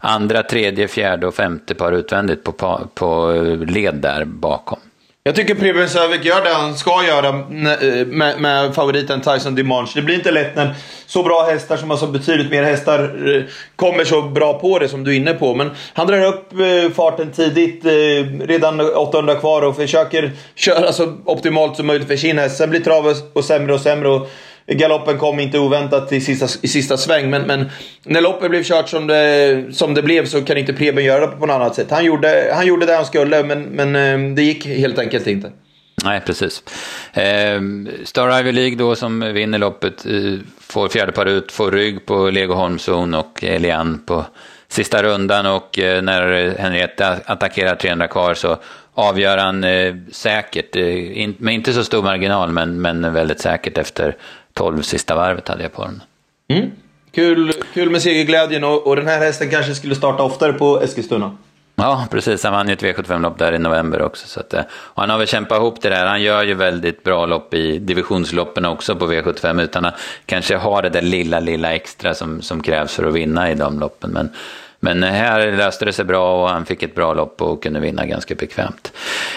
andra, 0.00 0.42
tredje, 0.42 0.88
fjärde 0.88 1.26
och 1.26 1.34
femte 1.34 1.74
par 1.74 1.92
utvändigt 1.92 2.44
på, 2.44 2.80
på 2.94 3.32
led 3.66 3.94
där 3.94 4.24
bakom. 4.24 4.78
Jag 5.26 5.34
tycker 5.34 5.54
Preben 5.54 5.88
Sövik 5.88 6.24
gör 6.24 6.44
det 6.44 6.50
han 6.50 6.74
ska 6.74 7.04
göra 7.06 7.32
med, 7.32 8.40
med 8.40 8.74
favoriten 8.74 9.20
Tyson 9.20 9.54
Dimanche. 9.54 9.92
Det 9.94 10.02
blir 10.02 10.14
inte 10.14 10.30
lätt 10.30 10.56
när 10.56 10.74
så 11.06 11.22
bra 11.22 11.46
hästar 11.50 11.76
som 11.76 11.90
har 11.90 11.96
så 11.96 12.06
betydligt 12.06 12.50
mer 12.50 12.62
hästar 12.62 13.00
eh, 13.36 13.42
kommer 13.76 14.04
så 14.04 14.22
bra 14.22 14.58
på 14.58 14.78
det 14.78 14.88
som 14.88 15.04
du 15.04 15.12
är 15.12 15.16
inne 15.16 15.32
på. 15.32 15.54
Men 15.54 15.70
han 15.92 16.06
drar 16.06 16.24
upp 16.24 16.52
eh, 16.52 16.92
farten 16.94 17.32
tidigt, 17.32 17.84
eh, 17.84 17.90
redan 18.46 18.80
800 18.80 19.34
kvar 19.34 19.62
och 19.62 19.76
försöker 19.76 20.32
köra 20.54 20.92
så 20.92 21.12
optimalt 21.24 21.76
som 21.76 21.86
möjligt 21.86 22.08
för 22.08 22.16
sin 22.16 22.38
häst. 22.38 22.56
Sen 22.56 22.70
blir 22.70 22.80
travet 22.80 23.16
och 23.32 23.44
sämre 23.44 23.74
och 23.74 23.80
sämre. 23.80 24.08
Och 24.08 24.30
Galoppen 24.66 25.18
kom 25.18 25.40
inte 25.40 25.58
oväntat 25.58 26.12
i 26.12 26.20
sista, 26.20 26.46
i 26.62 26.68
sista 26.68 26.96
sväng, 26.96 27.30
men, 27.30 27.42
men 27.42 27.70
när 28.02 28.20
loppet 28.20 28.50
blev 28.50 28.62
kört 28.62 28.88
som 28.88 29.06
det, 29.06 29.64
som 29.72 29.94
det 29.94 30.02
blev 30.02 30.26
så 30.26 30.42
kan 30.42 30.56
inte 30.56 30.72
Preben 30.72 31.04
göra 31.04 31.26
det 31.26 31.36
på 31.36 31.46
något 31.46 31.54
annat 31.54 31.74
sätt. 31.74 31.90
Han 31.90 32.04
gjorde, 32.04 32.52
han 32.54 32.66
gjorde 32.66 32.86
det 32.86 32.94
han 32.94 33.06
skulle, 33.06 33.42
men, 33.42 33.62
men 33.62 33.96
eh, 33.96 34.34
det 34.34 34.42
gick 34.42 34.66
helt 34.66 34.98
enkelt 34.98 35.26
inte. 35.26 35.52
Nej, 36.04 36.20
precis. 36.26 36.62
Eh, 37.12 37.60
Star 38.04 38.40
Ivy 38.40 38.52
League 38.52 38.76
då 38.76 38.94
som 38.94 39.20
vinner 39.20 39.58
loppet 39.58 40.06
eh, 40.06 40.12
får 40.60 40.88
fjärde 40.88 41.12
par 41.12 41.26
ut, 41.26 41.52
får 41.52 41.70
rygg 41.70 42.06
på 42.06 42.30
Legoholmszon 42.30 43.14
och 43.14 43.44
Elian 43.44 44.02
på 44.06 44.24
sista 44.68 45.02
rundan 45.02 45.46
och 45.46 45.78
eh, 45.78 46.02
när 46.02 46.54
Henrietta 46.58 47.16
attackerar 47.24 47.74
300 47.76 48.08
kvar 48.08 48.34
så 48.34 48.58
avgör 48.94 49.38
han 49.38 49.64
eh, 49.64 49.94
säkert, 50.12 50.76
eh, 50.76 51.20
in, 51.22 51.34
med 51.38 51.54
inte 51.54 51.72
så 51.72 51.84
stor 51.84 52.02
marginal 52.02 52.50
men, 52.50 52.80
men 52.80 53.12
väldigt 53.12 53.40
säkert 53.40 53.78
efter 53.78 54.16
12 54.56 54.82
sista 54.82 55.14
varvet 55.14 55.48
hade 55.48 55.62
jag 55.62 55.72
på 55.72 55.84
den. 55.84 56.02
Mm. 56.48 56.70
Kul, 57.12 57.52
kul 57.74 57.90
med 57.90 58.02
segerglädjen 58.02 58.64
och, 58.64 58.86
och 58.86 58.96
den 58.96 59.06
här 59.06 59.18
hästen 59.18 59.50
kanske 59.50 59.74
skulle 59.74 59.94
starta 59.94 60.22
oftare 60.22 60.52
på 60.52 60.80
Eskilstuna. 60.80 61.36
Ja, 61.78 62.06
precis. 62.10 62.44
Han 62.44 62.52
vann 62.52 62.68
ju 62.68 62.72
ett 62.72 62.82
V75-lopp 62.82 63.38
där 63.38 63.52
i 63.52 63.58
november 63.58 64.02
också. 64.02 64.28
Så 64.28 64.40
att, 64.40 64.54
eh, 64.54 64.62
han 64.70 65.10
har 65.10 65.18
väl 65.18 65.26
kämpat 65.26 65.58
ihop 65.58 65.82
det 65.82 65.88
där. 65.88 66.06
Han 66.06 66.22
gör 66.22 66.42
ju 66.42 66.54
väldigt 66.54 67.04
bra 67.04 67.26
lopp 67.26 67.54
i 67.54 67.78
divisionsloppen 67.78 68.64
också 68.64 68.96
på 68.96 69.12
V75 69.12 69.62
utan 69.62 69.84
att 69.84 69.94
kanske 70.26 70.56
ha 70.56 70.82
det 70.82 70.88
där 70.88 71.02
lilla, 71.02 71.40
lilla 71.40 71.74
extra 71.74 72.14
som, 72.14 72.42
som 72.42 72.62
krävs 72.62 72.94
för 72.94 73.04
att 73.04 73.14
vinna 73.14 73.50
i 73.50 73.54
de 73.54 73.80
loppen. 73.80 74.10
Men 74.10 74.30
men 74.86 75.02
här 75.02 75.52
löste 75.52 75.84
det 75.84 75.92
sig 75.92 76.04
bra 76.04 76.42
och 76.42 76.48
han 76.48 76.66
fick 76.66 76.82
ett 76.82 76.94
bra 76.94 77.14
lopp 77.14 77.42
och 77.42 77.62
kunde 77.62 77.80
vinna 77.80 78.06
ganska 78.06 78.34
bekvämt. 78.34 78.92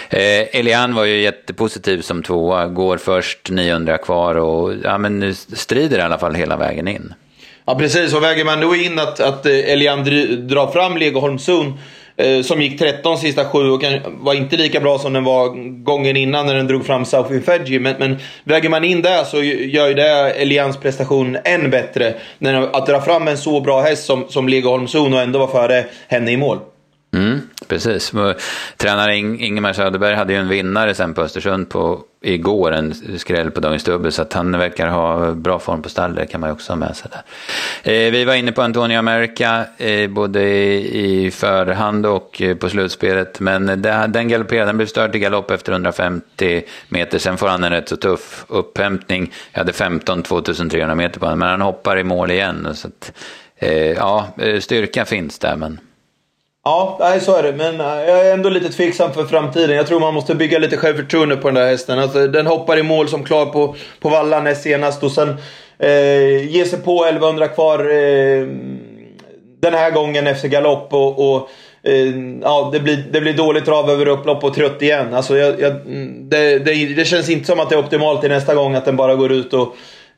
Eh, 0.10 0.60
Elian 0.60 0.96
var 0.96 1.06
ju 1.06 1.22
jättepositiv 1.22 2.02
som 2.02 2.24
tvåa, 2.24 2.68
går 2.68 2.98
först 2.98 3.50
900 3.50 3.98
kvar 3.98 4.36
och 4.36 4.74
ja, 4.84 4.98
men 4.98 5.36
strider 5.36 6.00
i 6.00 6.02
alla 6.02 6.18
fall 6.18 6.36
hela 6.36 6.58
vägen 6.58 6.88
in. 6.88 7.14
Ja 7.66 7.76
precis, 7.76 8.14
och 8.14 8.24
väger 8.24 8.46
man 8.46 8.60
då 8.60 8.76
in 8.76 9.00
att, 9.00 9.20
att 9.20 9.46
eh, 9.46 9.54
Elian 9.54 10.04
drar 10.48 10.72
fram 10.72 10.98
Legoholmsson 10.98 11.74
Eh, 11.74 11.99
Eh, 12.20 12.42
som 12.42 12.62
gick 12.62 12.80
13 12.80 13.18
sista 13.18 13.46
sju 13.46 13.70
och 13.70 13.84
var 14.06 14.34
inte 14.34 14.58
lika 14.58 14.80
bra 14.80 15.00
som 15.00 15.14
den 15.14 15.24
var 15.24 15.50
gången 15.84 16.18
innan 16.18 16.46
när 16.46 16.56
den 16.56 16.68
drog 16.68 16.86
fram 16.86 17.06
South 17.06 17.40
Fedji. 17.46 17.80
Men, 17.80 17.96
men 18.00 18.18
väger 18.44 18.70
man 18.70 18.84
in 18.84 19.02
det 19.02 19.26
så 19.26 19.44
gör 19.44 19.88
ju 19.88 19.94
det 19.94 20.32
Elians 20.32 20.78
prestation 20.78 21.38
än 21.44 21.70
bättre. 21.70 22.14
Att 22.74 22.86
dra 22.86 23.02
fram 23.02 23.28
en 23.28 23.38
så 23.38 23.62
bra 23.62 23.82
häst 23.82 24.06
som, 24.06 24.26
som 24.30 24.50
Legoholm 24.50 24.88
Zon 24.88 25.14
och 25.14 25.20
ändå 25.20 25.40
vara 25.40 25.52
före 25.52 25.86
henne 26.08 26.32
i 26.32 26.38
mål. 26.38 26.58
Mm, 27.12 27.42
precis. 27.68 28.12
Tränare 28.78 29.18
Ingemar 29.18 29.74
Söderberg 29.74 30.16
hade 30.16 30.34
ju 30.34 30.40
en 30.40 30.48
vinnare 30.48 30.96
sen 30.96 31.14
på 31.14 31.22
Östersund 31.22 31.70
på, 31.70 32.04
igår, 32.22 32.72
en 32.72 32.94
skräll 33.20 33.52
på 33.52 33.60
Dagens 33.60 33.84
Dubbel, 33.84 34.12
så 34.12 34.22
att 34.22 34.34
han 34.34 34.52
verkar 34.52 34.88
ha 34.88 35.32
bra 35.32 35.60
form 35.60 35.82
på 35.82 35.90
stall, 35.90 36.16
det 36.16 36.26
kan 36.26 36.42
man 36.42 36.50
ju 36.50 36.54
också 36.54 36.72
ha 36.72 36.78
med 36.78 36.96
sig 36.96 37.12
där. 37.12 37.22
Eh, 37.92 38.12
vi 38.12 38.26
var 38.26 38.34
inne 38.34 38.52
på 38.52 38.62
Antonio 38.62 38.98
America, 38.98 39.66
eh, 39.78 40.10
både 40.10 40.42
i, 40.42 41.26
i 41.26 41.32
förhand 41.32 42.06
och 42.06 42.42
eh, 42.42 42.56
på 42.56 42.70
slutspelet, 42.70 43.40
men 43.40 43.66
det, 43.66 44.06
den 44.10 44.28
galopperade, 44.28 44.66
den 44.66 44.78
blev 44.78 44.88
störd 44.88 45.12
till 45.12 45.22
galopp 45.22 45.52
efter 45.52 45.72
150 45.72 46.62
meter, 46.90 47.20
sen 47.20 47.38
får 47.38 47.48
han 47.48 47.64
en 47.64 47.72
rätt 47.72 47.90
så 47.90 47.98
tuff 47.98 48.46
upphämtning. 48.48 49.34
Jag 49.52 49.60
hade 49.60 49.74
15 49.74 50.24
2300 50.24 50.96
meter 50.96 51.20
på 51.20 51.26
honom, 51.26 51.40
men 51.40 51.50
han 51.50 51.62
hoppar 51.62 52.00
i 52.00 52.04
mål 52.04 52.32
igen. 52.32 52.68
Så 52.74 52.88
att, 52.88 53.12
eh, 53.56 53.92
ja, 53.92 54.28
eh, 54.38 54.60
styrka 54.60 55.06
finns 55.06 55.40
där, 55.40 55.56
men 55.56 55.80
Ja, 56.64 56.98
nej, 57.00 57.20
så 57.20 57.36
är 57.36 57.44
det. 57.44 57.52
Men 57.52 57.82
eh, 57.82 58.10
jag 58.10 58.28
är 58.28 58.34
ändå 58.34 58.50
lite 58.50 58.70
tveksam 58.70 59.14
för 59.14 59.26
framtiden. 59.26 59.76
Jag 59.76 59.88
tror 59.88 60.00
man 60.00 60.14
måste 60.14 60.36
bygga 60.36 60.60
lite 60.60 60.78
självförtroende 60.78 61.38
på 61.38 61.48
den 61.48 61.56
där 61.56 61.68
hästen. 61.68 62.00
Alltså, 62.00 62.28
den 62.28 62.48
hoppar 62.48 62.78
i 62.78 62.84
mål 62.84 63.08
som 63.08 63.24
klar 63.24 63.46
på, 63.46 63.76
på 64.00 64.10
vallan 64.10 64.44
näst 64.44 64.64
senast 64.64 65.04
och 65.04 65.12
sen 65.12 65.30
eh, 65.80 66.50
ger 66.50 66.66
sig 66.66 66.80
på 66.80 67.06
1100 67.06 67.48
kvar 67.48 67.80
eh, 67.80 68.48
den 69.62 69.74
här 69.74 69.92
gången 69.92 70.28
efter 70.28 70.48
galopp. 70.48 70.94
Och, 70.94 71.34
och 71.34 71.50
eh, 71.84 72.16
ja, 72.42 72.70
det, 72.74 72.80
blir, 72.80 73.04
det 73.12 73.22
blir 73.22 73.34
dåligt 73.34 73.66
trav 73.66 73.90
över 73.90 74.08
upplopp 74.08 74.44
och 74.44 74.54
trött 74.54 74.82
igen. 74.82 75.14
Alltså, 75.14 75.38
jag, 75.38 75.60
jag, 75.60 75.72
mm, 75.72 76.30
det, 76.30 76.60
det, 76.60 76.86
det, 76.86 77.06
känns 77.06 77.30
inte 77.30 77.46
som 77.46 77.60
att 77.60 77.70
det 77.70 77.76
är 77.76 77.80
optimalt 77.80 78.22
till 78.22 78.30
nästa 78.30 78.56
gång 78.56 78.76
att 78.76 78.86
den 78.86 78.96
bara 78.96 79.16
går 79.16 79.32
ut 79.32 79.54
och, 79.54 79.76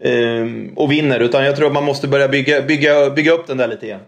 eh, 0.08 0.46
och 0.76 0.92
vinner. 0.92 1.20
Utan 1.20 1.46
jag 1.46 1.56
tror 1.56 1.68
att 1.68 1.74
man 1.74 1.86
måste 1.86 2.08
börja 2.08 2.28
bygga, 2.28 2.62
bygga, 2.62 3.10
bygga 3.10 3.32
upp 3.32 3.48
den 3.48 3.58
där 3.58 3.68
lite 3.68 3.86
igen. 3.86 4.00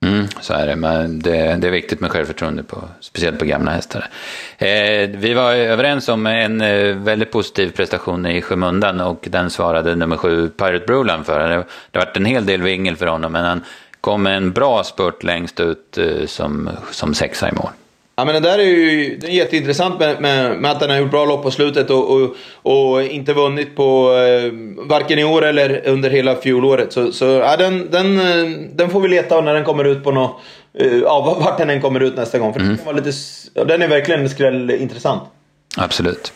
Mm, 0.00 0.26
så 0.40 0.54
är 0.54 0.66
det, 0.66 0.76
men 0.76 1.18
det, 1.18 1.56
det, 1.56 1.66
är 1.66 1.70
viktigt 1.70 2.00
med 2.00 2.10
självförtroende, 2.10 2.62
på, 2.62 2.88
speciellt 3.00 3.38
på 3.38 3.44
gamla 3.44 3.70
hästar. 3.70 4.08
Eh, 4.58 5.08
vi 5.08 5.34
var 5.34 5.52
överens 5.52 6.08
om 6.08 6.26
en 6.26 6.60
eh, 6.60 6.94
väldigt 6.96 7.32
positiv 7.32 7.70
prestation 7.70 8.26
i 8.26 8.42
skymundan 8.42 9.00
och 9.00 9.26
den 9.30 9.50
svarade 9.50 9.94
nummer 9.94 10.16
sju 10.16 10.48
Pirate 10.48 10.86
Broline 10.86 11.24
för. 11.24 11.48
Det, 11.48 11.64
det 11.90 11.98
har 11.98 12.06
varit 12.06 12.16
en 12.16 12.24
hel 12.24 12.46
del 12.46 12.62
vingel 12.62 12.96
för 12.96 13.06
honom, 13.06 13.32
men 13.32 13.44
han 13.44 13.64
kom 14.00 14.22
med 14.22 14.36
en 14.36 14.52
bra 14.52 14.84
spurt 14.84 15.22
längst 15.22 15.60
ut 15.60 15.98
eh, 15.98 16.26
som, 16.26 16.70
som 16.90 17.14
sexa 17.14 17.48
i 17.48 17.52
mål. 17.52 17.70
Ja, 18.18 18.24
men 18.24 18.34
det 18.34 18.40
där 18.40 18.58
är 18.58 18.62
ju 18.62 19.16
det 19.16 19.26
är 19.26 19.30
jätteintressant 19.30 20.00
med, 20.00 20.20
med, 20.20 20.56
med, 20.56 20.70
att 20.70 20.80
han 20.80 20.90
har 20.90 20.96
gjort 20.96 21.10
bra 21.10 21.24
lopp 21.24 21.42
på 21.42 21.50
slutet 21.50 21.90
och, 21.90 22.10
och, 22.10 22.36
och 22.62 23.02
inte 23.02 23.32
vunnit 23.32 23.76
på 23.76 24.12
eh, 24.12 24.52
varken 24.88 25.18
i 25.18 25.24
år 25.24 25.44
eller 25.44 25.88
under 25.88 26.10
hela 26.10 26.36
fjolåret. 26.36 26.92
Så, 26.92 27.12
så 27.12 27.24
ja, 27.24 27.56
den, 27.56 27.90
den, 27.90 28.20
eh, 28.20 28.50
den 28.72 28.90
får 28.90 29.00
vi 29.00 29.08
leta 29.08 29.40
när 29.40 29.54
den 29.54 29.64
kommer 29.64 29.84
ut 29.84 30.04
på 30.04 30.10
något, 30.10 30.40
eh, 30.78 30.96
ja, 30.96 31.38
vart 31.40 31.58
den 31.58 31.70
än 31.70 31.80
kommer 31.80 32.00
ut 32.00 32.16
nästa 32.16 32.38
gång. 32.38 32.52
För 32.52 32.60
mm. 32.60 32.76
den, 32.76 32.86
var 32.86 32.94
lite, 32.94 33.12
den 33.64 33.82
är 33.82 33.88
verkligen 33.88 34.28
skrällintressant. 34.28 35.22
Absolut. 35.76 36.32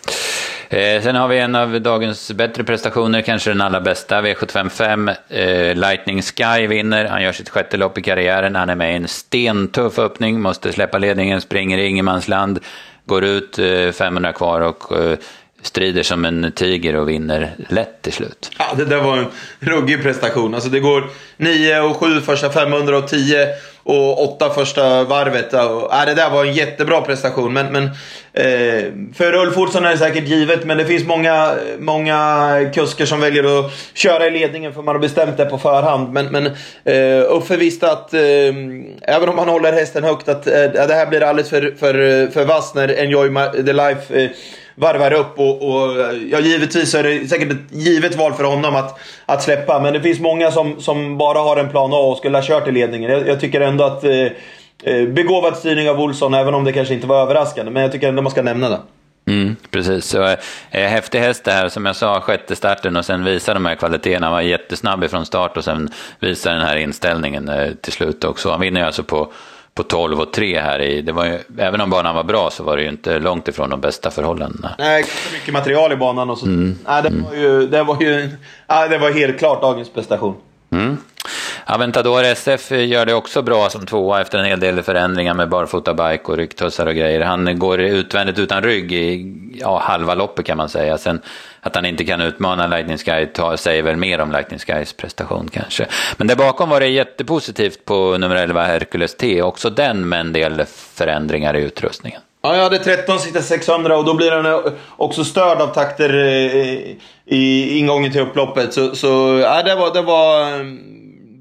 Eh, 0.72 1.02
sen 1.02 1.16
har 1.16 1.28
vi 1.28 1.38
en 1.38 1.54
av 1.54 1.80
dagens 1.80 2.32
bättre 2.32 2.64
prestationer, 2.64 3.22
kanske 3.22 3.50
den 3.50 3.60
allra 3.60 3.80
bästa, 3.80 4.22
V755. 4.22 5.14
Eh, 5.28 5.74
Lightning 5.74 6.22
Sky 6.22 6.66
vinner, 6.66 7.04
han 7.04 7.22
gör 7.22 7.32
sitt 7.32 7.48
sjätte 7.48 7.76
lopp 7.76 7.98
i 7.98 8.02
karriären, 8.02 8.54
han 8.54 8.70
är 8.70 8.74
med 8.74 8.92
i 8.92 8.96
en 8.96 9.08
stentuff 9.08 9.98
öppning, 9.98 10.40
måste 10.40 10.72
släppa 10.72 10.98
ledningen, 10.98 11.40
springer 11.40 11.78
i 11.78 11.86
ingenmansland, 11.86 12.58
går 13.04 13.24
ut 13.24 13.58
eh, 13.58 13.90
500 13.92 14.32
kvar 14.32 14.60
och 14.60 14.98
eh, 14.98 15.18
strider 15.62 16.02
som 16.02 16.24
en 16.24 16.52
tiger 16.52 16.96
och 16.96 17.08
vinner 17.08 17.54
lätt 17.68 18.02
till 18.02 18.12
slut. 18.12 18.50
Ja, 18.58 18.74
det 18.76 18.84
där 18.84 19.00
var 19.00 19.16
en 19.16 19.26
ruggig 19.60 20.02
prestation. 20.02 20.54
Alltså 20.54 20.70
det 20.70 20.80
går 20.80 21.10
9 21.36 21.80
och 21.80 21.96
7 21.96 22.20
första 22.20 22.50
500 22.50 22.98
och 22.98 23.08
10 23.08 23.48
och 23.84 24.34
8 24.34 24.50
första 24.50 25.04
varvet. 25.04 25.52
Och, 25.52 25.94
äh, 25.94 26.06
det 26.06 26.14
där 26.14 26.30
var 26.30 26.44
en 26.44 26.52
jättebra 26.52 27.00
prestation. 27.00 27.52
Men, 27.52 27.72
men 27.72 27.84
eh, 28.32 28.84
för 29.14 29.34
Ulf 29.34 29.58
Olsson 29.58 29.84
är 29.84 29.90
det 29.90 29.98
säkert 29.98 30.28
givet, 30.28 30.64
men 30.64 30.78
det 30.78 30.84
finns 30.84 31.06
många, 31.06 31.54
många 31.78 32.70
kusker 32.74 33.06
som 33.06 33.20
väljer 33.20 33.58
att 33.58 33.72
köra 33.94 34.26
i 34.26 34.30
ledningen 34.30 34.74
för 34.74 34.82
man 34.82 34.94
har 34.94 35.00
bestämt 35.00 35.36
det 35.36 35.44
på 35.44 35.58
förhand. 35.58 36.12
Men, 36.12 36.26
men 36.26 36.46
eh, 36.84 37.36
Uffe 37.36 37.56
visste 37.56 37.92
att, 37.92 38.14
eh, 38.14 38.20
även 39.02 39.28
om 39.28 39.38
han 39.38 39.48
håller 39.48 39.72
hästen 39.72 40.04
högt, 40.04 40.28
att 40.28 40.46
eh, 40.46 40.52
det 40.52 40.94
här 40.94 41.06
blir 41.06 41.22
alldeles 41.22 41.50
för, 41.50 41.74
för, 41.78 42.26
för 42.26 42.44
vass 42.44 42.74
när 42.74 43.00
Enjoy 43.00 43.34
the 43.52 43.72
Life 43.72 44.22
eh, 44.22 44.30
varvar 44.74 45.12
upp 45.12 45.38
och, 45.38 45.62
och 45.62 45.96
ja, 46.30 46.40
givetvis 46.40 46.94
är 46.94 47.02
det 47.02 47.28
säkert 47.28 47.52
ett 47.52 47.72
givet 47.72 48.16
val 48.16 48.32
för 48.32 48.44
honom 48.44 48.76
att, 48.76 48.98
att 49.26 49.42
släppa. 49.42 49.80
Men 49.80 49.92
det 49.92 50.00
finns 50.00 50.20
många 50.20 50.50
som, 50.50 50.80
som 50.80 51.18
bara 51.18 51.38
har 51.38 51.56
en 51.56 51.68
plan 51.68 51.92
A 51.92 51.96
och 51.96 52.16
skulle 52.16 52.38
ha 52.38 52.44
kört 52.44 52.68
i 52.68 52.72
ledningen. 52.72 53.10
Jag, 53.10 53.28
jag 53.28 53.40
tycker 53.40 53.60
ändå 53.60 53.84
att 53.84 54.04
eh, 54.04 54.26
eh 54.84 55.08
begåvad 55.08 55.56
styrning 55.56 55.90
av 55.90 56.00
Olsson, 56.00 56.34
även 56.34 56.54
om 56.54 56.64
det 56.64 56.72
kanske 56.72 56.94
inte 56.94 57.06
var 57.06 57.22
överraskande. 57.22 57.72
Men 57.72 57.82
jag 57.82 57.92
tycker 57.92 58.08
ändå 58.08 58.22
man 58.22 58.32
ska 58.32 58.42
nämna 58.42 58.68
det. 58.68 58.78
Mm, 59.26 59.56
precis, 59.70 60.04
så, 60.04 60.22
eh, 60.70 60.88
häftig 60.88 61.18
häst 61.18 61.44
det 61.44 61.52
här. 61.52 61.68
Som 61.68 61.86
jag 61.86 61.96
sa, 61.96 62.20
sjätte 62.20 62.56
starten 62.56 62.96
och 62.96 63.04
sen 63.04 63.24
visar 63.24 63.54
de 63.54 63.66
här 63.66 63.74
kvaliteterna. 63.74 64.26
Han 64.26 64.32
var 64.32 64.40
jättesnabb 64.40 65.04
ifrån 65.04 65.26
start 65.26 65.56
och 65.56 65.64
sen 65.64 65.90
visar 66.20 66.52
den 66.52 66.60
här 66.60 66.76
inställningen 66.76 67.48
eh, 67.48 67.70
till 67.72 67.92
slut 67.92 68.24
också. 68.24 68.50
Han 68.50 68.60
vinner 68.60 68.84
alltså 68.84 69.02
på 69.02 69.32
på 69.74 69.82
12 69.82 70.20
och 70.20 70.32
3 70.32 70.60
här 70.60 70.82
i. 70.82 71.02
Det 71.02 71.12
var 71.12 71.24
ju, 71.24 71.38
även 71.58 71.80
om 71.80 71.90
banan 71.90 72.14
var 72.14 72.24
bra 72.24 72.50
så 72.50 72.62
var 72.62 72.76
det 72.76 72.82
ju 72.82 72.88
inte 72.88 73.18
långt 73.18 73.48
ifrån 73.48 73.70
de 73.70 73.80
bästa 73.80 74.10
förhållandena. 74.10 74.74
Nej, 74.78 75.02
ganska 75.02 75.32
mycket 75.32 75.54
material 75.54 75.92
i 75.92 75.96
banan 75.96 76.30
och 76.30 76.38
så. 76.38 76.46
Mm. 76.46 76.78
Nej, 76.86 77.02
det, 77.02 77.08
mm. 77.08 77.22
var 77.22 77.34
ju, 77.34 77.66
det 77.66 77.82
var 77.82 78.02
ju 78.02 78.30
nej, 78.68 78.88
det 78.88 78.98
var 78.98 79.10
helt 79.10 79.38
klart 79.38 79.62
dagens 79.62 79.88
prestation. 79.88 80.36
Mm. 80.70 80.96
Aventador 81.64 82.24
SF 82.24 82.70
gör 82.70 83.06
det 83.06 83.14
också 83.14 83.42
bra 83.42 83.70
som 83.70 83.86
tvåa 83.86 84.20
efter 84.20 84.38
en 84.38 84.44
hel 84.44 84.60
del 84.60 84.82
förändringar 84.82 85.34
med 85.34 85.48
barfota 85.48 85.94
bike 85.94 86.24
och 86.24 86.36
ryggtussar 86.36 86.86
och 86.86 86.94
grejer. 86.94 87.20
Han 87.20 87.58
går 87.58 87.80
utvändigt 87.80 88.38
utan 88.38 88.62
rygg 88.62 88.92
i 88.92 89.34
ja, 89.60 89.78
halva 89.78 90.14
loppet 90.14 90.46
kan 90.46 90.56
man 90.56 90.68
säga. 90.68 90.98
Sen 90.98 91.20
att 91.62 91.74
han 91.74 91.86
inte 91.86 92.04
kan 92.04 92.20
utmana 92.20 92.66
Lightning 92.66 92.98
Sky 92.98 93.26
tar, 93.26 93.56
säger 93.56 93.82
väl 93.82 93.96
mer 93.96 94.20
om 94.20 94.32
Lightning 94.32 94.58
Skys 94.58 94.92
prestation 94.92 95.48
kanske. 95.52 95.86
Men 96.16 96.26
där 96.26 96.36
bakom 96.36 96.68
var 96.68 96.80
det 96.80 96.86
jättepositivt 96.86 97.84
på 97.84 98.18
nummer 98.18 98.36
11 98.36 98.64
Hercules 98.64 99.16
T, 99.16 99.42
också 99.42 99.70
den 99.70 100.08
med 100.08 100.20
en 100.20 100.32
del 100.32 100.64
förändringar 100.94 101.56
i 101.56 101.62
utrustningen. 101.62 102.20
Ja, 102.42 102.56
jag 102.56 102.62
hade 102.62 102.78
13 102.78 103.18
sitta 103.18 103.42
600 103.42 103.96
och 103.96 104.04
då 104.04 104.14
blir 104.14 104.30
den 104.30 104.74
också 104.96 105.24
störd 105.24 105.60
av 105.60 105.66
takter 105.66 106.24
eh, 106.24 106.96
i 107.26 107.78
ingången 107.78 108.12
till 108.12 108.20
upploppet. 108.20 108.74
Så, 108.74 108.94
så 108.94 109.40
ja, 109.42 109.62
det 109.62 109.74
var... 109.74 109.94
Det 109.94 110.02
var 110.02 110.42
eh, 110.42 110.66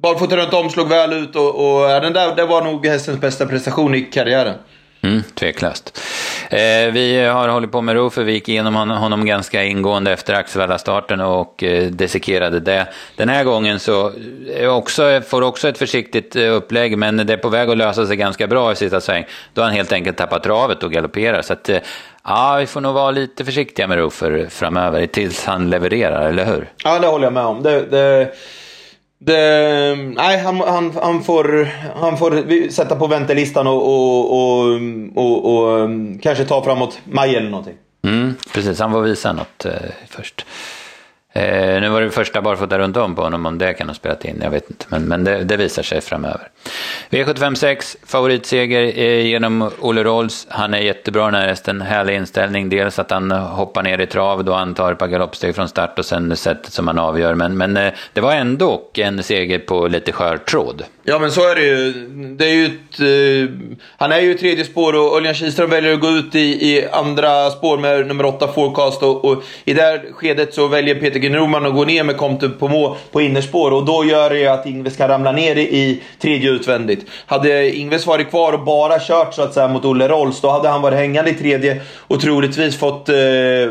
barfota 0.01 0.37
runt 0.37 0.53
om, 0.53 0.69
slog 0.69 0.89
väl 0.89 1.13
ut 1.13 1.35
och, 1.35 1.55
och 1.55 1.89
ja, 1.89 1.99
den 1.99 2.13
där 2.13 2.35
det 2.35 2.45
var 2.45 2.61
nog 2.61 2.85
hästens 2.85 3.21
bästa 3.21 3.45
prestation 3.45 3.95
i 3.95 4.01
karriären. 4.01 4.55
Mm, 5.03 5.23
tveklöst. 5.35 5.99
Eh, 6.49 6.91
vi 6.93 7.25
har 7.25 7.47
hållit 7.47 7.71
på 7.71 7.81
med 7.81 7.95
Rofer, 7.95 8.23
vi 8.23 8.31
gick 8.31 8.49
igenom 8.49 8.75
honom 8.75 9.25
ganska 9.25 9.63
ingående 9.63 10.11
efter 10.11 10.33
Axevalla-starten 10.33 11.21
och 11.21 11.63
eh, 11.63 11.87
dissekerade 11.87 12.59
det. 12.59 12.87
Den 13.15 13.29
här 13.29 13.43
gången 13.43 13.79
så 13.79 14.11
eh, 14.55 14.69
också, 14.69 15.21
får 15.27 15.41
också 15.41 15.69
ett 15.69 15.77
försiktigt 15.77 16.35
eh, 16.35 16.55
upplägg, 16.55 16.97
men 16.97 17.17
det 17.17 17.33
är 17.33 17.37
på 17.37 17.49
väg 17.49 17.69
att 17.69 17.77
lösa 17.77 18.07
sig 18.07 18.15
ganska 18.15 18.47
bra 18.47 18.71
i 18.71 18.75
sista 18.75 19.01
sväng. 19.01 19.25
Då 19.53 19.61
har 19.61 19.67
han 19.67 19.75
helt 19.75 19.91
enkelt 19.91 20.17
tappat 20.17 20.43
travet 20.43 20.83
och 20.83 20.91
galopperar. 20.91 21.41
Så 21.41 21.53
att, 21.53 21.69
eh, 21.69 21.77
ja, 22.23 22.57
vi 22.59 22.67
får 22.67 22.81
nog 22.81 22.93
vara 22.93 23.11
lite 23.11 23.45
försiktiga 23.45 23.87
med 23.87 23.97
Rofer 23.97 24.47
framöver 24.49 25.07
tills 25.07 25.45
han 25.45 25.69
levererar, 25.69 26.29
eller 26.29 26.45
hur? 26.45 26.69
Ja, 26.83 26.99
det 26.99 27.07
håller 27.07 27.25
jag 27.25 27.33
med 27.33 27.45
om. 27.45 27.63
Det, 27.63 27.85
det... 27.85 28.31
Det, 29.25 29.95
nej, 30.15 30.37
han, 30.37 30.61
han, 30.61 30.91
han, 31.01 31.23
får, 31.23 31.69
han 32.01 32.17
får 32.17 32.69
sätta 32.69 32.95
på 32.95 33.07
väntelistan 33.07 33.67
och, 33.67 33.75
och, 33.75 34.31
och, 34.31 34.79
och, 35.15 35.45
och 35.55 35.89
kanske 36.21 36.45
ta 36.45 36.63
framåt 36.63 36.99
maj 37.03 37.35
eller 37.35 37.49
någonting. 37.49 37.75
Mm, 38.03 38.35
precis, 38.53 38.79
han 38.79 38.91
får 38.91 39.01
visa 39.01 39.33
något 39.33 39.65
eh, 39.65 39.71
först. 40.09 40.45
Eh, 41.33 41.81
nu 41.81 41.89
var 41.89 42.01
det 42.01 42.11
första 42.11 42.41
barfota 42.41 42.79
runt 42.79 42.97
om 42.97 43.15
på 43.15 43.21
honom, 43.21 43.45
om 43.45 43.57
det 43.57 43.73
kan 43.73 43.87
ha 43.87 43.95
spelat 43.95 44.25
in, 44.25 44.39
jag 44.43 44.51
vet 44.51 44.69
inte. 44.69 44.85
Men, 44.89 45.03
men 45.03 45.23
det, 45.23 45.43
det 45.43 45.57
visar 45.57 45.83
sig 45.83 46.01
framöver. 46.01 46.47
V756, 47.09 47.97
favoritseger 48.05 48.99
eh, 48.99 49.27
genom 49.27 49.71
Olle 49.79 50.03
Rolls. 50.03 50.47
Han 50.49 50.73
är 50.73 50.79
jättebra 50.79 51.25
den 51.25 51.33
här 51.33 51.47
hästen, 51.47 51.81
härlig 51.81 52.15
inställning. 52.15 52.69
Dels 52.69 52.99
att 52.99 53.11
han 53.11 53.31
hoppar 53.31 53.83
ner 53.83 54.01
i 54.01 54.05
trav 54.07 54.43
då 54.43 54.53
han 54.53 54.73
tar 54.73 54.91
ett 54.91 54.97
par 54.97 55.07
galoppsteg 55.07 55.55
från 55.55 55.69
start 55.69 55.99
och 55.99 56.05
sen 56.05 56.35
sättet 56.35 56.73
som 56.73 56.87
han 56.87 56.99
avgör. 56.99 57.35
Men, 57.35 57.57
men 57.57 57.77
eh, 57.77 57.93
det 58.13 58.21
var 58.21 58.33
ändå 58.33 58.89
en 58.93 59.23
seger 59.23 59.59
på 59.59 59.87
lite 59.87 60.11
skör 60.11 60.37
tråd. 60.37 60.83
Ja 61.03 61.19
men 61.19 61.31
så 61.31 61.47
är 61.49 61.55
det 61.55 61.61
ju. 61.61 61.93
Det 62.37 62.45
är 62.45 62.53
ju 62.53 62.65
ett, 62.65 62.99
eh, 62.99 63.55
han 63.97 64.11
är 64.11 64.19
ju 64.19 64.31
i 64.31 64.37
tredje 64.37 64.65
spår 64.65 64.95
och 64.95 65.17
Örjan 65.17 65.33
Kihlström 65.33 65.69
väljer 65.69 65.93
att 65.93 65.99
gå 65.99 66.07
ut 66.07 66.35
i, 66.35 66.39
i 66.39 66.87
andra 66.91 67.49
spår 67.49 67.77
med 67.77 68.07
nummer 68.07 68.25
8 68.25 68.47
Forecast. 68.47 69.03
Och, 69.03 69.25
och, 69.25 69.43
i 69.65 69.73
det 69.73 69.81
här 69.81 70.05
skedet 70.13 70.53
så 70.53 70.67
väljer 70.67 70.95
Peter 70.95 71.19
G. 71.19 71.37
Att 71.37 71.73
gå 71.73 71.85
ner 71.85 72.03
med 72.03 72.17
Comte 72.17 72.49
på, 72.49 72.97
på 73.11 73.21
innerspår. 73.21 73.71
Och 73.71 73.85
då 73.85 74.05
gör 74.05 74.29
det 74.29 74.39
ju 74.39 74.47
att 74.47 74.65
Ingves 74.65 74.97
kan 74.97 75.07
ramla 75.07 75.31
ner 75.31 75.55
i, 75.55 75.61
i 75.61 76.01
tredje 76.19 76.49
utvändigt. 76.49 77.05
Hade 77.25 77.75
Ingves 77.75 78.07
varit 78.07 78.29
kvar 78.29 78.53
och 78.53 78.63
bara 78.63 78.99
kört 78.99 79.33
så 79.33 79.41
att 79.41 79.53
säga 79.53 79.67
mot 79.67 79.85
Olle 79.85 80.07
Rolls, 80.07 80.41
då 80.41 80.49
hade 80.49 80.69
han 80.69 80.81
varit 80.81 80.97
hängande 80.97 81.31
i 81.31 81.33
tredje 81.33 81.81
och 82.07 82.21
troligtvis 82.21 82.77
fått 82.77 83.09
eh, 83.09 83.15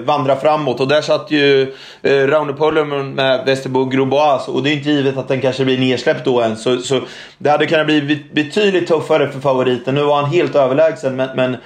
vandra 0.05 0.37
framåt. 0.37 0.81
Och 0.81 0.89
där 0.89 1.03
satt 1.03 1.31
ju 1.31 1.75
eh, 2.03 2.13
Raune 2.13 2.53
Pullum 2.53 3.11
med 3.11 3.47
Västerbo 3.47 3.85
Grobois. 3.85 4.49
Och 4.49 4.63
det 4.63 4.71
är 4.71 4.73
inte 4.73 4.91
givet 4.91 5.17
att 5.17 5.29
den 5.29 5.41
kanske 5.41 5.65
blir 5.65 5.79
nedsläppt 5.79 6.25
då 6.25 6.41
än. 6.41 6.57
Så, 6.57 6.79
så 6.79 7.01
det 7.39 7.51
hade 7.51 7.67
kunnat 7.67 7.87
bli 7.87 8.25
betydligt 8.33 8.89
tuffare 8.89 9.33
för 9.33 9.41
favoriten. 9.41 9.95
Nu 9.95 10.03
var 10.03 10.23
han 10.23 10.31
helt 10.31 10.55
överlägsen 10.55 11.17
men, 11.17 11.37
men 11.37 11.57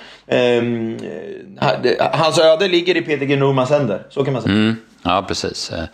um, 0.58 0.98
hans 2.12 2.38
öde 2.38 2.68
ligger 2.68 2.96
i 2.96 3.02
Peter 3.02 3.26
G. 3.26 3.36
Normans 3.36 3.70
händer. 3.70 4.02
Så 4.10 4.24
kan 4.24 4.32
man 4.32 4.42
säga. 4.42 4.54
Mm, 4.54 4.76
ja, 5.02 5.24
precis. 5.28 5.70
Eh, 5.70 5.84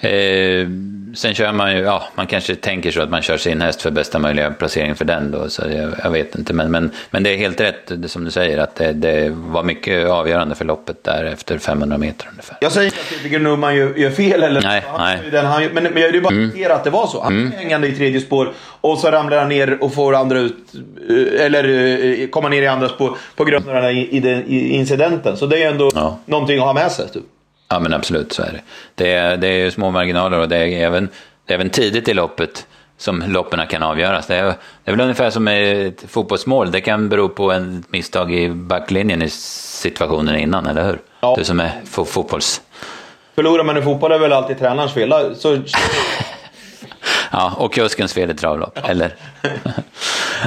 Eh, 0.00 0.66
sen 1.14 1.34
kör 1.34 1.52
man 1.52 1.76
ju, 1.76 1.82
ja, 1.82 2.02
man 2.14 2.26
kanske 2.26 2.54
tänker 2.54 2.90
så 2.90 3.02
att 3.02 3.10
man 3.10 3.22
kör 3.22 3.36
sin 3.36 3.60
häst 3.60 3.82
för 3.82 3.90
bästa 3.90 4.18
möjliga 4.18 4.50
placering 4.50 4.94
för 4.94 5.04
den 5.04 5.30
då, 5.30 5.48
så 5.48 5.62
jag, 5.62 5.92
jag 6.04 6.10
vet 6.10 6.34
inte. 6.34 6.52
Men, 6.52 6.70
men, 6.70 6.90
men 7.10 7.22
det 7.22 7.34
är 7.34 7.36
helt 7.36 7.60
rätt 7.60 7.92
det 8.02 8.08
som 8.08 8.24
du 8.24 8.30
säger, 8.30 8.58
att 8.58 8.74
det, 8.74 8.92
det, 8.92 9.32
var 9.34 9.62
mycket 9.62 10.08
avgörande 10.08 10.54
för 10.54 10.64
loppet 10.64 11.04
där 11.04 11.24
efter 11.24 11.58
500 11.58 11.98
meter 11.98 12.28
ungefär. 12.30 12.56
Jag 12.60 12.72
säger 12.72 12.86
inte 12.86 13.00
att 13.00 13.22
Peter 13.22 13.72
gör, 13.72 13.98
gör 13.98 14.10
fel, 14.10 14.42
eller 14.42 14.62
nej, 14.62 14.84
nej. 14.98 15.18
Den, 15.32 15.46
han, 15.46 15.64
men, 15.72 15.84
men 15.84 16.02
jag 16.02 16.12
vill 16.12 16.22
bara 16.22 16.34
mm. 16.34 16.72
att 16.72 16.84
det 16.84 16.90
var 16.90 17.06
så. 17.06 17.22
Han 17.22 17.32
mm. 17.32 17.52
hängande 17.52 17.88
i 17.88 17.92
tredje 17.92 18.20
spår 18.20 18.52
och 18.80 18.98
så 18.98 19.10
ramlar 19.10 19.38
han 19.38 19.48
ner 19.48 19.82
och 19.82 19.94
får 19.94 20.14
andra 20.14 20.38
ut, 20.38 20.74
eh, 21.08 21.44
eller 21.44 21.64
eh, 22.20 22.28
komma 22.28 22.48
ner 22.48 22.62
i 22.62 22.66
andra 22.66 22.88
spår 22.88 23.16
på 23.36 23.44
grund 23.44 23.68
av 23.68 23.74
den 23.74 23.84
här 23.84 23.92
incidenten. 24.50 25.36
Så 25.36 25.46
det 25.46 25.62
är 25.62 25.70
ändå 25.70 25.90
ja. 25.94 26.18
någonting 26.26 26.58
att 26.58 26.64
ha 26.64 26.72
med 26.72 26.92
sig. 26.92 27.08
Typ. 27.08 27.22
Ja 27.70 27.78
men 27.78 27.94
absolut, 27.94 28.32
så 28.32 28.42
är 28.42 28.52
det. 28.52 28.60
Det 28.94 29.12
är, 29.12 29.36
det 29.36 29.48
är 29.48 29.70
små 29.70 29.90
marginaler 29.90 30.38
och 30.38 30.48
det 30.48 30.56
är 30.56 30.86
även, 30.86 31.08
det 31.46 31.52
är 31.52 31.54
även 31.54 31.70
tidigt 31.70 32.08
i 32.08 32.14
loppet 32.14 32.66
som 32.96 33.24
loppen 33.26 33.66
kan 33.66 33.82
avgöras. 33.82 34.26
Det 34.26 34.36
är, 34.36 34.44
det 34.44 34.54
är 34.84 34.90
väl 34.90 35.00
ungefär 35.00 35.30
som 35.30 35.48
ett 35.48 36.04
fotbollsmål. 36.08 36.70
Det 36.70 36.80
kan 36.80 37.08
bero 37.08 37.28
på 37.28 37.52
en 37.52 37.84
misstag 37.88 38.32
i 38.32 38.50
backlinjen 38.50 39.22
i 39.22 39.28
situationen 39.30 40.36
innan, 40.36 40.66
eller 40.66 40.84
hur? 40.84 40.98
Ja. 41.20 41.34
Du 41.38 41.44
som 41.44 41.60
är 41.60 41.70
fotbolls... 41.84 42.62
Förlorar 43.34 43.64
man 43.64 43.76
i 43.76 43.82
fotboll 43.82 44.12
är 44.12 44.18
väl 44.18 44.32
alltid 44.32 44.58
tränarens 44.58 44.92
fel. 44.92 45.36
Så... 45.36 45.58
ja, 47.32 47.54
och 47.56 47.74
kuskens 47.74 48.14
fel 48.14 48.30
i 48.30 48.34
travlopp, 48.34 48.78
ja. 48.82 48.88
eller? 48.88 49.14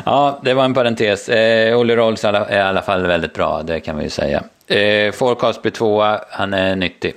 Ja, 0.05 0.39
det 0.43 0.53
var 0.53 0.65
en 0.65 0.73
parentes. 0.73 1.29
Eh, 1.29 1.79
Olle 1.79 1.95
Rolls 1.95 2.25
är 2.25 2.53
i 2.53 2.59
alla 2.59 2.81
fall 2.81 3.05
väldigt 3.05 3.33
bra, 3.33 3.63
det 3.63 3.79
kan 3.79 3.97
vi 3.97 4.03
ju 4.03 4.09
säga. 4.09 4.43
Eh, 4.67 5.11
Forecast 5.11 5.61
blir 5.61 5.71
tvåa, 5.71 6.19
han 6.29 6.53
är 6.53 6.75
nyttig. 6.75 7.13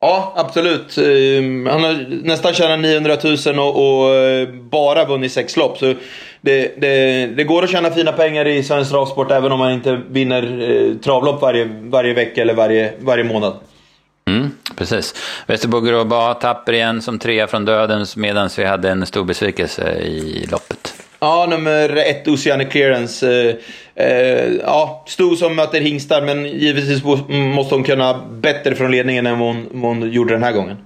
Ja, 0.00 0.32
absolut. 0.36 0.98
Ehm, 0.98 1.66
han 1.66 1.84
har 1.84 2.06
nästan 2.24 2.54
tjänat 2.54 2.80
900 2.80 3.16
000 3.46 3.58
och, 3.58 4.02
och 4.04 4.14
eh, 4.14 4.48
bara 4.48 5.04
vunnit 5.04 5.32
sex 5.32 5.56
lopp. 5.56 5.78
Så 5.78 5.94
det, 6.40 6.80
det, 6.80 7.26
det, 7.26 7.44
går 7.44 7.64
att 7.64 7.70
tjäna 7.70 7.90
fina 7.90 8.12
pengar 8.12 8.46
i 8.46 8.62
svensk 8.62 8.90
travsport 8.90 9.30
även 9.30 9.52
om 9.52 9.58
man 9.58 9.72
inte 9.72 10.00
vinner 10.10 10.70
eh, 10.70 10.96
travlopp 10.96 11.42
varje, 11.42 11.64
varje 11.82 12.14
vecka 12.14 12.42
eller 12.42 12.54
varje, 12.54 12.92
varje 13.00 13.24
månad. 13.24 13.54
Mm, 14.30 14.50
precis. 14.76 15.14
Västerbo 15.46 16.04
bara 16.04 16.34
tapper 16.34 16.72
igen 16.72 17.02
som 17.02 17.18
trea 17.18 17.46
från 17.46 17.64
dödens 17.64 18.16
medan 18.16 18.48
vi 18.56 18.64
hade 18.64 18.90
en 18.90 19.06
stor 19.06 19.24
besvikelse 19.24 19.92
i 19.92 20.46
loppet. 20.50 20.91
Ja, 21.22 21.46
nummer 21.50 21.96
ett, 21.96 22.28
Oceanic 22.28 22.68
Clearance. 22.68 23.32
Eh, 23.32 24.06
eh, 24.06 24.52
ja, 24.52 25.04
stor 25.06 25.36
som 25.36 25.56
möter 25.56 25.80
hingstar, 25.80 26.22
men 26.22 26.46
givetvis 26.46 27.04
måste 27.28 27.74
hon 27.74 27.84
kunna 27.84 28.20
bättre 28.30 28.74
från 28.74 28.90
ledningen 28.90 29.26
än 29.26 29.38
vad 29.38 29.48
hon, 29.48 29.68
vad 29.70 29.96
hon 29.96 30.12
gjorde 30.12 30.34
den 30.34 30.42
här 30.42 30.52
gången. 30.52 30.76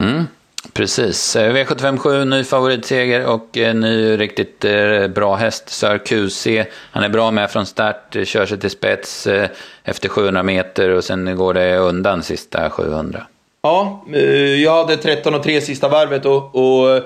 Mm, 0.00 0.24
precis. 0.72 1.36
V757, 1.36 2.24
ny 2.24 2.44
favoritseger 2.44 3.26
och 3.26 3.56
en 3.56 3.80
ny 3.80 4.16
riktigt 4.16 4.64
eh, 4.64 5.08
bra 5.08 5.34
häst, 5.34 5.68
Sir 5.68 5.98
QC. 5.98 6.46
Han 6.90 7.04
är 7.04 7.08
bra 7.08 7.30
med 7.30 7.50
från 7.50 7.66
start, 7.66 8.16
kör 8.24 8.46
sig 8.46 8.60
till 8.60 8.70
spets 8.70 9.26
eh, 9.26 9.48
efter 9.84 10.08
700 10.08 10.42
meter 10.42 10.90
och 10.90 11.04
sen 11.04 11.36
går 11.36 11.54
det 11.54 11.76
undan 11.76 12.22
sista 12.22 12.70
700. 12.70 13.26
Ja, 13.62 14.04
eh, 14.14 14.62
jag 14.62 14.76
hade 14.76 14.96
13 14.96 15.34
och 15.34 15.42
3 15.42 15.60
sista 15.60 15.88
varvet 15.88 16.26
och, 16.26 16.54
och 16.54 17.02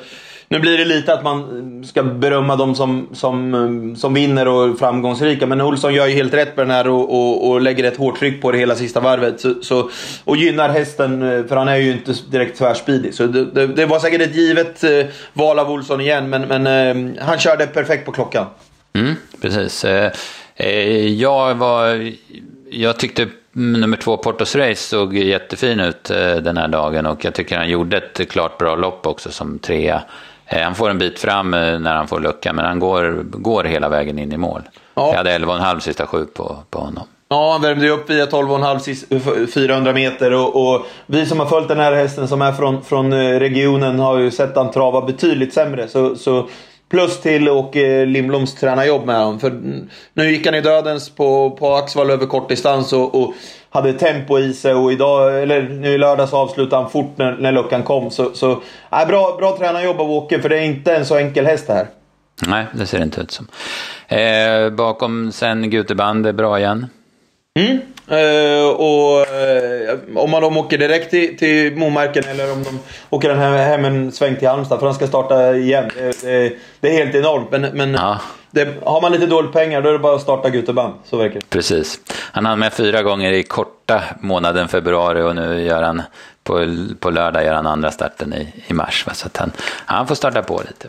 nu 0.50 0.58
blir 0.58 0.78
det 0.78 0.84
lite 0.84 1.14
att 1.14 1.24
man 1.24 1.84
ska 1.84 2.02
berömma 2.02 2.56
de 2.56 2.74
som, 2.74 3.08
som, 3.12 3.96
som 3.98 4.14
vinner 4.14 4.48
och 4.48 4.64
är 4.64 4.74
framgångsrika. 4.74 5.46
Men 5.46 5.60
Olsson 5.60 5.94
gör 5.94 6.06
ju 6.06 6.14
helt 6.14 6.34
rätt 6.34 6.54
på 6.54 6.60
den 6.60 6.70
här 6.70 6.88
och, 6.88 7.14
och, 7.14 7.50
och 7.50 7.60
lägger 7.60 7.84
ett 7.84 7.96
hårt 7.96 8.18
tryck 8.18 8.42
på 8.42 8.52
det 8.52 8.58
hela 8.58 8.74
sista 8.74 9.00
varvet. 9.00 9.40
Så, 9.40 9.54
så, 9.62 9.90
och 10.24 10.36
gynnar 10.36 10.68
hästen, 10.68 11.22
eh, 11.22 11.46
för 11.46 11.56
han 11.56 11.68
är 11.68 11.76
ju 11.76 11.92
inte 11.92 12.14
direkt 12.30 12.58
tvärspidig. 12.58 13.14
Så 13.14 13.26
det, 13.26 13.44
det, 13.44 13.66
det 13.66 13.86
var 13.86 13.98
säkert 13.98 14.20
ett 14.20 14.34
givet 14.36 14.84
eh, 14.84 15.06
val 15.32 15.58
av 15.58 15.70
Olsson 15.70 16.00
igen, 16.00 16.30
men, 16.30 16.42
men 16.42 16.66
eh, 16.66 17.24
han 17.24 17.38
körde 17.38 17.66
perfekt 17.66 18.06
på 18.06 18.12
klockan. 18.12 18.46
Mm, 18.92 19.14
precis. 19.40 19.84
Jag 21.16 21.54
var... 21.54 22.12
Jag 22.70 22.98
tyckte 22.98 23.26
nummer 23.52 23.96
två, 23.96 24.16
Portos 24.16 24.56
Race, 24.56 24.82
såg 24.82 25.16
jättefin 25.16 25.80
ut 25.80 26.04
den 26.42 26.56
här 26.56 26.68
dagen 26.68 27.06
och 27.06 27.24
jag 27.24 27.34
tycker 27.34 27.56
han 27.56 27.68
gjorde 27.68 27.96
ett 27.96 28.30
klart 28.30 28.58
bra 28.58 28.76
lopp 28.76 29.06
också 29.06 29.30
som 29.30 29.58
trea. 29.58 30.02
Eh, 30.48 30.62
han 30.62 30.74
får 30.74 30.90
en 30.90 30.98
bit 30.98 31.18
fram 31.18 31.54
eh, 31.54 31.78
när 31.78 31.94
han 31.94 32.08
får 32.08 32.20
lucka, 32.20 32.52
men 32.52 32.64
han 32.64 32.78
går, 32.78 33.22
går 33.22 33.64
hela 33.64 33.88
vägen 33.88 34.18
in 34.18 34.32
i 34.32 34.36
mål. 34.36 34.62
Ja. 34.94 35.08
Jag 35.08 35.16
hade 35.16 35.38
11,5 35.38 35.78
sista 35.78 36.06
sju 36.06 36.24
på, 36.24 36.56
på 36.70 36.78
honom. 36.78 37.04
Ja, 37.30 37.52
han 37.52 37.62
värmde 37.62 37.88
upp 37.90 38.10
via 38.10 38.26
12,5 38.26 39.46
400 39.46 39.92
meter 39.92 40.32
och, 40.32 40.74
och, 40.74 40.86
vi 41.06 41.26
som 41.26 41.40
har 41.40 41.46
följt 41.46 41.68
den 41.68 41.78
här 41.78 41.92
hästen 41.92 42.28
som 42.28 42.42
är 42.42 42.52
från, 42.52 42.84
från 42.84 43.12
eh, 43.12 43.38
regionen 43.38 43.98
har 43.98 44.18
ju 44.18 44.30
sett 44.30 44.56
han 44.56 44.70
trava 44.70 45.00
betydligt 45.00 45.54
sämre. 45.54 45.88
Så, 45.88 46.16
så 46.16 46.48
plus 46.88 47.20
till 47.20 47.48
Åke 47.48 48.00
eh, 48.00 48.06
Lindbloms 48.06 48.54
tränarjobb 48.54 49.06
med 49.06 49.16
honom. 49.16 49.40
För 49.40 49.60
nu 50.14 50.30
gick 50.30 50.46
han 50.46 50.54
i 50.54 50.60
dödens 50.60 51.10
på, 51.10 51.50
på 51.50 51.74
Axvall 51.74 52.10
över 52.10 52.26
kortdistans 52.26 52.92
och, 52.92 53.22
och 53.22 53.34
hade 53.70 53.92
tempo 53.92 54.38
i 54.38 54.54
sig 54.54 54.74
och 54.74 54.92
idag, 54.92 55.42
eller 55.42 55.62
nu 55.62 55.88
i 55.88 55.98
lördags 55.98 56.32
avslutade 56.32 56.82
han 56.82 56.90
fort 56.90 57.12
när, 57.16 57.36
när 57.36 57.52
luckan 57.52 57.82
kom. 57.82 58.10
Så, 58.10 58.30
så 58.34 58.50
äh, 58.92 59.08
bra, 59.08 59.36
bra 59.38 59.56
tränarjobb 59.58 60.00
av 60.00 60.10
Åke, 60.10 60.42
för 60.42 60.48
det 60.48 60.58
är 60.58 60.62
inte 60.62 60.96
en 60.96 61.06
så 61.06 61.16
enkel 61.16 61.46
häst 61.46 61.66
det 61.66 61.72
här. 61.72 61.86
Nej, 62.46 62.66
det 62.72 62.86
ser 62.86 62.98
det 62.98 63.04
inte 63.04 63.20
ut 63.20 63.30
som. 63.30 63.48
Eh, 64.08 64.70
bakom 64.70 65.32
sen 65.32 65.70
Guteband, 65.70 66.34
bra 66.34 66.58
igen. 66.58 66.86
Mm. 67.58 67.80
Uh, 68.10 68.68
och 68.68 69.20
uh, 69.20 70.18
om 70.22 70.30
man 70.30 70.42
då 70.42 70.48
åker 70.48 70.78
direkt 70.78 71.10
till, 71.10 71.38
till 71.38 71.76
Momarken 71.76 72.24
eller 72.24 72.52
om 72.52 72.64
de 72.64 72.78
åker 73.10 73.28
den 73.28 73.38
här 73.38 73.56
hem 73.56 73.84
en 73.84 74.12
sväng 74.12 74.36
till 74.36 74.48
Halmstad 74.48 74.78
för 74.78 74.86
han 74.86 74.94
ska 74.94 75.06
starta 75.06 75.56
igen. 75.56 75.90
Det, 75.96 76.22
det, 76.22 76.52
det 76.80 76.88
är 76.88 77.04
helt 77.04 77.14
enormt. 77.14 77.50
Men, 77.50 77.62
men 77.62 77.94
ja. 77.94 78.20
det, 78.50 78.68
har 78.84 79.00
man 79.00 79.12
lite 79.12 79.26
dåligt 79.26 79.52
pengar 79.52 79.82
då 79.82 79.88
är 79.88 79.92
det 79.92 79.98
bara 79.98 80.14
att 80.14 80.22
starta 80.22 80.50
Guteband. 80.50 80.94
Så 81.04 81.16
verkar 81.16 81.34
det. 81.34 81.50
Precis. 81.50 82.00
Han 82.32 82.46
hann 82.46 82.58
med 82.58 82.72
fyra 82.72 83.02
gånger 83.02 83.32
i 83.32 83.42
korta 83.42 84.02
månaden 84.20 84.68
februari 84.68 85.22
och 85.22 85.36
nu 85.36 85.62
gör 85.62 85.82
han 85.82 86.02
på, 86.48 86.76
på 87.00 87.10
lördag 87.10 87.44
gör 87.44 87.54
han 87.54 87.66
andra 87.66 87.90
starten 87.90 88.34
i, 88.34 88.52
i 88.66 88.72
mars. 88.72 89.06
Va? 89.06 89.14
Så 89.14 89.26
att 89.26 89.36
han, 89.36 89.52
han 89.86 90.06
får 90.06 90.14
starta 90.14 90.42
på 90.42 90.62
lite. 90.68 90.88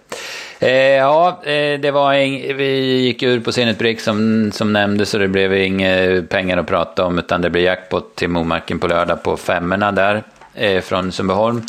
Eh, 0.60 0.72
ja, 0.72 1.42
eh, 1.44 1.80
det 1.80 1.92
var 1.92 2.14
ing, 2.14 2.56
vi 2.56 3.02
gick 3.02 3.24
ur 3.24 3.40
på 3.40 3.52
Zenit 3.52 3.78
Brick 3.78 4.00
som, 4.00 4.52
som 4.52 4.74
nämndes 4.74 5.10
så 5.10 5.18
det 5.18 5.28
blev 5.28 5.54
inga 5.54 6.22
pengar 6.30 6.58
att 6.58 6.68
prata 6.68 7.06
om 7.06 7.20
utan 7.20 7.42
det 7.42 7.50
blir 7.50 7.64
jackpot 7.64 8.16
till 8.16 8.30
Momarken 8.30 8.80
på 8.80 8.88
lördag 8.88 9.24
på 9.24 9.38
femmorna 9.38 9.92
där 9.92 10.24
eh, 10.54 10.82
från 10.82 11.12
Sundbyholm. 11.12 11.62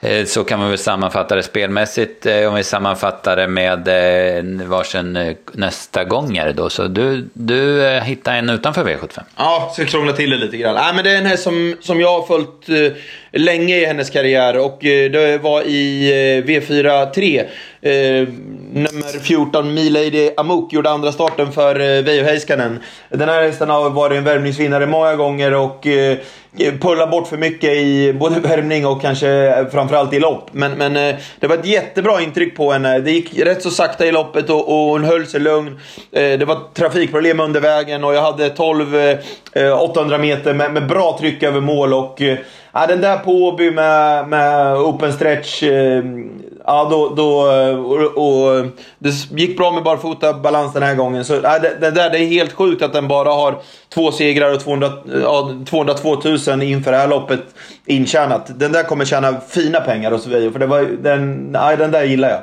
Eh, 0.00 0.24
så 0.24 0.44
kan 0.44 0.58
man 0.58 0.68
väl 0.68 0.78
sammanfatta 0.78 1.36
det 1.36 1.42
spelmässigt 1.42 2.26
eh, 2.26 2.48
om 2.48 2.54
vi 2.54 2.64
sammanfattar 2.64 3.36
det 3.36 3.48
med 3.48 3.88
eh, 3.88 4.66
varsin 4.66 5.36
nästa 5.52 6.04
gångare 6.04 6.52
då. 6.52 6.70
Så 6.70 6.86
du, 6.88 7.28
du 7.32 7.82
hittar 8.04 8.34
en 8.34 8.50
utanför 8.50 8.84
V75? 8.84 9.20
Ja, 9.36 9.70
ska 9.74 9.84
krångla 9.84 10.12
till 10.12 10.30
det 10.30 10.36
lite 10.36 10.56
grann. 10.56 10.74
Nej, 10.74 10.94
men 10.94 11.04
det 11.04 11.10
är 11.10 11.18
en 11.18 11.26
häst 11.26 11.42
som, 11.42 11.76
som 11.80 12.00
jag 12.00 12.20
har 12.20 12.26
följt 12.26 12.94
länge 13.32 13.76
i 13.76 13.84
hennes 13.84 14.10
karriär 14.10 14.58
och 14.58 14.84
eh, 14.84 15.10
det 15.10 15.38
var 15.38 15.62
i 15.62 16.10
eh, 16.10 16.44
V4 16.44 17.10
3. 17.10 17.44
Eh, 17.82 18.28
nummer 18.72 19.20
14, 19.20 19.74
Milady 19.74 20.30
Amok, 20.36 20.72
gjorde 20.72 20.90
andra 20.90 21.12
starten 21.12 21.52
för 21.52 21.80
eh, 21.80 22.02
Veijo 22.02 22.24
Heiskanen. 22.24 22.78
Den 23.10 23.28
här 23.28 23.42
hästen 23.42 23.70
har 23.70 23.90
varit 23.90 24.18
en 24.18 24.24
värmningsvinnare 24.24 24.86
många 24.86 25.16
gånger 25.16 25.54
och 25.54 25.86
eh, 25.86 26.18
eh 26.58 26.74
pullat 26.80 27.10
bort 27.10 27.28
för 27.28 27.36
mycket 27.36 27.70
i 27.70 28.12
både 28.12 28.40
värmning 28.48 28.86
och 28.86 29.02
kanske 29.02 29.66
framförallt 29.72 30.12
i 30.12 30.20
lopp. 30.20 30.48
Men, 30.52 30.72
men 30.72 30.96
eh, 30.96 31.16
det 31.40 31.46
var 31.46 31.54
ett 31.54 31.66
jättebra 31.66 32.20
intryck 32.22 32.56
på 32.56 32.72
henne. 32.72 32.98
Det 32.98 33.10
gick 33.10 33.38
rätt 33.38 33.62
så 33.62 33.70
sakta 33.70 34.06
i 34.06 34.12
loppet 34.12 34.50
och, 34.50 34.68
och 34.68 34.90
hon 34.90 35.04
höll 35.04 35.26
sig 35.26 35.40
lugn. 35.40 35.80
Eh, 36.12 36.38
det 36.38 36.44
var 36.44 36.58
trafikproblem 36.74 37.40
under 37.40 37.60
vägen 37.60 38.04
och 38.04 38.14
jag 38.14 38.22
hade 38.22 38.50
12 38.50 38.86
800 39.80 40.18
meter 40.18 40.54
med, 40.54 40.72
med 40.72 40.86
bra 40.86 41.16
tryck 41.20 41.42
över 41.42 41.60
mål 41.60 41.94
och 41.94 42.22
Ja, 42.80 42.86
den 42.86 43.00
där 43.00 43.18
på 43.18 43.32
Åby 43.32 43.70
med, 43.70 44.28
med 44.28 44.76
open 44.76 45.12
stretch. 45.12 45.62
Eh, 45.62 46.04
ja, 46.64 46.88
då, 46.90 47.14
då, 47.14 47.52
eh, 47.52 47.78
och, 47.78 48.56
och, 48.56 48.66
det 48.98 49.10
gick 49.30 49.56
bra 49.56 49.72
med 49.72 49.82
barfota 49.82 50.32
balans 50.32 50.72
den 50.72 50.82
här 50.82 50.94
gången. 50.94 51.24
Så 51.24 51.34
ja, 51.42 51.58
det, 51.58 51.76
det, 51.80 51.90
där, 51.90 52.10
det 52.10 52.18
är 52.18 52.26
helt 52.26 52.52
sjukt 52.52 52.82
att 52.82 52.92
den 52.92 53.08
bara 53.08 53.28
har 53.28 53.58
två 53.88 54.12
segrar 54.12 54.54
och 54.54 54.60
200, 54.60 54.92
ja, 55.22 55.52
202 55.68 56.14
000 56.48 56.62
inför 56.62 56.92
det 56.92 56.98
här 56.98 57.08
loppet 57.08 57.40
intjänat. 57.86 58.58
Den 58.58 58.72
där 58.72 58.82
kommer 58.82 59.04
tjäna 59.04 59.40
fina 59.48 59.80
pengar 59.80 60.12
och 60.12 60.20
så 60.20 60.28
vidare. 60.28 60.52
För 60.52 60.58
det 60.58 60.66
var, 60.66 60.82
den, 60.82 61.50
ja, 61.54 61.76
den 61.76 61.90
där 61.90 62.04
gillar 62.04 62.28
jag. 62.28 62.40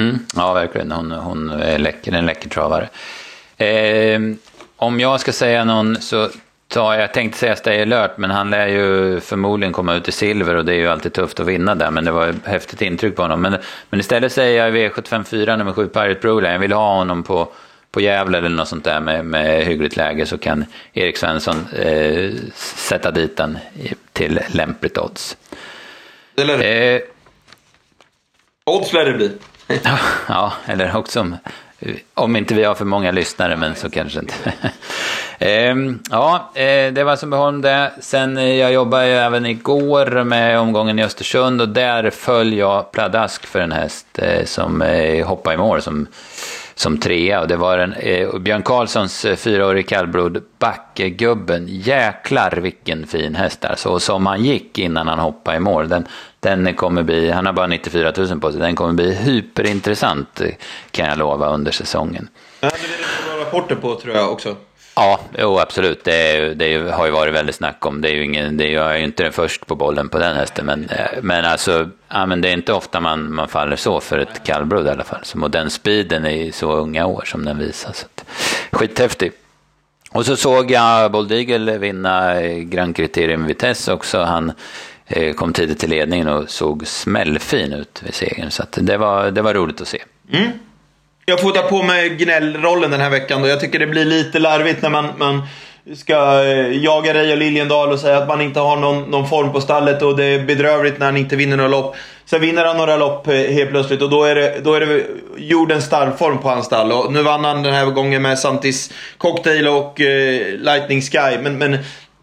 Mm, 0.00 0.18
ja, 0.36 0.52
verkligen. 0.52 0.92
Hon, 0.92 1.10
hon 1.10 1.50
är 1.50 1.78
läcker, 1.78 2.12
en 2.12 2.26
läcker 2.26 2.48
travare. 2.48 2.88
Eh, 3.56 4.20
om 4.76 5.00
jag 5.00 5.20
ska 5.20 5.32
säga 5.32 5.64
någon 5.64 5.96
så 6.00 6.28
ta, 6.76 6.96
jag 6.96 7.12
tänkte 7.12 7.38
säga 7.38 7.56
Stay 7.56 7.82
alert, 7.82 8.16
men 8.16 8.30
han 8.30 8.50
lär 8.50 8.66
ju 8.66 9.20
förmodligen 9.20 9.72
komma 9.72 9.94
ut 9.94 10.08
i 10.08 10.12
silver 10.12 10.54
och 10.54 10.64
det 10.64 10.72
är 10.72 10.78
ju 10.78 10.88
alltid 10.88 11.12
tufft 11.12 11.40
att 11.40 11.46
vinna 11.46 11.74
där. 11.74 11.90
Men 11.90 12.04
det 12.04 12.10
var 12.10 12.26
ett 12.26 12.46
häftigt 12.46 12.82
intryck 12.82 13.16
på 13.16 13.22
honom. 13.22 13.42
Men, 13.42 13.56
men 13.90 14.00
istället 14.00 14.32
säger 14.32 14.64
jag 14.64 14.74
V754 14.74 15.56
nummer 15.56 15.72
7 15.72 15.88
Pirate 15.88 16.20
Broline. 16.20 16.52
Jag 16.52 16.58
vill 16.58 16.72
ha 16.72 16.94
honom 16.94 17.22
på, 17.22 17.48
på 17.90 18.00
Gävle 18.00 18.38
eller 18.38 18.48
något 18.48 18.68
sånt 18.68 18.84
där 18.84 19.00
med, 19.00 19.24
med 19.24 19.64
hyggligt 19.64 19.96
läge 19.96 20.26
så 20.26 20.38
kan 20.38 20.64
Erik 20.92 21.16
Svensson 21.16 21.66
eh, 21.76 22.30
sätta 22.54 23.10
dit 23.10 23.36
den 23.36 23.58
till 24.12 24.40
lämpligt 24.48 24.98
odds. 24.98 25.36
Eller 26.36 26.94
eh, 26.94 27.00
Odds 28.64 28.92
lär 28.92 29.04
det 29.04 29.12
bli. 29.12 29.30
ja, 30.28 30.52
eller 30.66 30.96
också 30.96 31.32
Eh, 31.78 31.94
om 32.14 32.36
inte 32.36 32.54
vi 32.54 32.64
har 32.64 32.74
för 32.74 32.84
många 32.84 33.10
lyssnare, 33.10 33.56
men 33.56 33.74
så 33.74 33.90
kanske 33.90 34.18
inte. 34.18 34.34
Ehm, 35.38 35.98
ja, 36.10 36.50
eh, 36.54 36.92
det 36.92 37.04
var 37.04 37.16
som 37.16 37.60
det. 37.62 37.92
Sen 38.00 38.38
eh, 38.38 38.54
jag 38.54 38.72
jobbade 38.72 39.06
även 39.06 39.46
igår 39.46 40.24
med 40.24 40.60
omgången 40.60 40.98
i 40.98 41.04
Östersund 41.04 41.60
och 41.60 41.68
där 41.68 42.10
föll 42.10 42.52
jag 42.52 42.92
pladask 42.92 43.46
för 43.46 43.60
en 43.60 43.72
häst 43.72 44.18
som 44.44 44.80
hoppade 45.24 45.54
i 45.54 45.58
mål 45.58 45.82
som, 45.82 46.06
som 46.78 46.98
trea. 46.98 47.40
Och 47.40 47.48
det 47.48 47.56
var 47.56 47.78
en, 47.78 47.92
eh, 47.92 48.38
Björn 48.38 48.62
Karlssons 48.62 49.24
eh, 49.24 49.36
fyraårig 49.36 49.88
kallblod, 49.88 50.42
Backegubben. 50.58 51.66
Jäklar 51.68 52.50
vilken 52.50 53.06
fin 53.06 53.34
häst 53.34 53.64
alltså. 53.64 53.88
Och 53.88 54.02
som 54.02 54.26
han 54.26 54.44
gick 54.44 54.78
innan 54.78 55.08
han 55.08 55.18
hoppade 55.18 55.56
i 55.56 55.60
mål. 55.60 55.88
Den, 55.88 56.06
den 56.40 56.74
kommer 56.74 57.02
bli, 57.02 57.30
han 57.30 57.46
har 57.46 57.52
bara 57.52 57.66
94 57.66 58.12
000 58.16 58.40
på 58.40 58.52
sig, 58.52 58.60
den 58.60 58.76
kommer 58.76 58.92
bli 58.92 59.14
hyperintressant 59.14 60.40
eh, 60.40 60.50
kan 60.90 61.08
jag 61.08 61.18
lova 61.18 61.48
under 61.48 61.72
säsongen. 61.72 62.28
Ja, 62.60 62.68
det 62.68 62.76
är 62.76 62.80
det 62.80 63.36
bra 63.36 63.46
rapporter 63.46 63.74
på 63.74 63.94
tror 63.94 64.16
jag 64.16 64.32
också. 64.32 64.56
Ja, 64.98 65.20
jo, 65.38 65.58
absolut. 65.58 66.04
Det, 66.04 66.54
det, 66.54 66.90
har 66.92 67.06
ju 67.06 67.12
varit 67.12 67.34
väldigt 67.34 67.54
snack 67.54 67.86
om. 67.86 68.00
Det 68.00 68.10
är 68.10 68.14
ju 68.14 68.24
ingen, 68.24 68.56
det, 68.56 68.68
jag 68.68 68.92
är 68.94 68.98
ju 68.98 69.04
inte 69.04 69.22
den 69.22 69.32
först 69.32 69.66
på 69.66 69.74
bollen 69.74 70.08
på 70.08 70.18
den 70.18 70.36
hästen. 70.36 70.66
Men, 70.66 70.88
eh, 70.88 71.22
men 71.22 71.44
alltså, 71.44 71.90
ja, 72.08 72.26
men 72.26 72.40
det 72.40 72.48
är 72.48 72.52
inte 72.52 72.72
ofta 72.72 73.00
man, 73.00 73.34
man 73.34 73.48
faller 73.48 73.76
så 73.76 74.00
för 74.00 74.18
ett 74.18 74.44
kallblod 74.44 74.86
i 74.86 74.90
alla 74.90 75.04
fall. 75.04 75.20
och 75.42 75.50
den 75.50 75.70
speeden 75.70 76.26
i 76.26 76.52
så 76.52 76.72
unga 76.72 77.06
år 77.06 77.22
som 77.26 77.44
den 77.44 77.58
visar. 77.58 77.92
Så 77.92 78.06
att, 78.06 78.24
skithäftig. 78.72 79.32
Och 80.10 80.26
så 80.26 80.36
såg 80.36 80.70
jag 80.70 81.12
Bold 81.12 81.32
Eagle 81.32 81.78
vinna 81.78 82.42
Grand 82.42 82.96
Criterium 82.96 83.46
Vitesse 83.46 83.92
också. 83.92 84.22
Han 84.22 84.52
eh, 85.06 85.34
kom 85.34 85.52
tidigt 85.52 85.78
till 85.78 85.90
ledningen 85.90 86.28
och 86.28 86.50
såg 86.50 86.86
smällfin 86.86 87.72
ut 87.72 88.02
vid 88.04 88.14
segern. 88.14 88.50
Så 88.50 88.62
det, 88.74 88.96
var, 88.96 89.30
det 89.30 89.42
var 89.42 89.54
roligt 89.54 89.80
att 89.80 89.88
se. 89.88 90.02
Mm. 90.32 90.50
Jag 91.28 91.40
får 91.40 91.50
ta 91.50 91.62
på 91.62 91.82
mig 91.82 92.08
gnällrollen 92.08 92.90
den 92.90 93.00
här 93.00 93.10
veckan 93.10 93.42
då. 93.42 93.48
Jag 93.48 93.60
tycker 93.60 93.78
det 93.78 93.86
blir 93.86 94.04
lite 94.04 94.38
larvigt 94.38 94.82
när 94.82 94.90
man, 94.90 95.08
man 95.16 95.42
ska 95.94 96.44
eh, 96.44 96.84
jaga 96.84 97.14
jaga 97.14 97.32
och 97.32 97.38
Liljendal 97.38 97.92
och 97.92 97.98
säga 97.98 98.18
att 98.18 98.28
man 98.28 98.40
inte 98.40 98.60
har 98.60 98.76
någon, 98.76 99.10
någon 99.10 99.28
form 99.28 99.52
på 99.52 99.60
stallet 99.60 100.02
och 100.02 100.16
det 100.16 100.24
är 100.24 100.44
bedrövligt 100.44 100.98
när 100.98 101.06
han 101.06 101.16
inte 101.16 101.36
vinner 101.36 101.56
några 101.56 101.68
lopp. 101.68 101.96
Sen 102.24 102.40
vinner 102.40 102.64
han 102.64 102.76
några 102.76 102.96
lopp 102.96 103.28
eh, 103.28 103.34
helt 103.34 103.70
plötsligt 103.70 104.02
och 104.02 104.10
då 104.10 104.24
är 104.24 104.34
det, 104.34 104.60
då 104.64 104.74
är 104.74 104.80
det 104.80 105.04
jordens 105.36 105.84
stallform 105.84 106.38
på 106.38 106.48
hans 106.48 106.66
stall. 106.66 106.92
Och 106.92 107.12
nu 107.12 107.22
vann 107.22 107.44
han 107.44 107.62
den 107.62 107.74
här 107.74 107.86
gången 107.86 108.22
med 108.22 108.38
Santis 108.38 108.92
Cocktail 109.18 109.68
och 109.68 110.00
eh, 110.00 110.58
Lightning 110.58 111.02
Sky. 111.02 111.38
Men, 111.42 111.58
men 111.58 111.78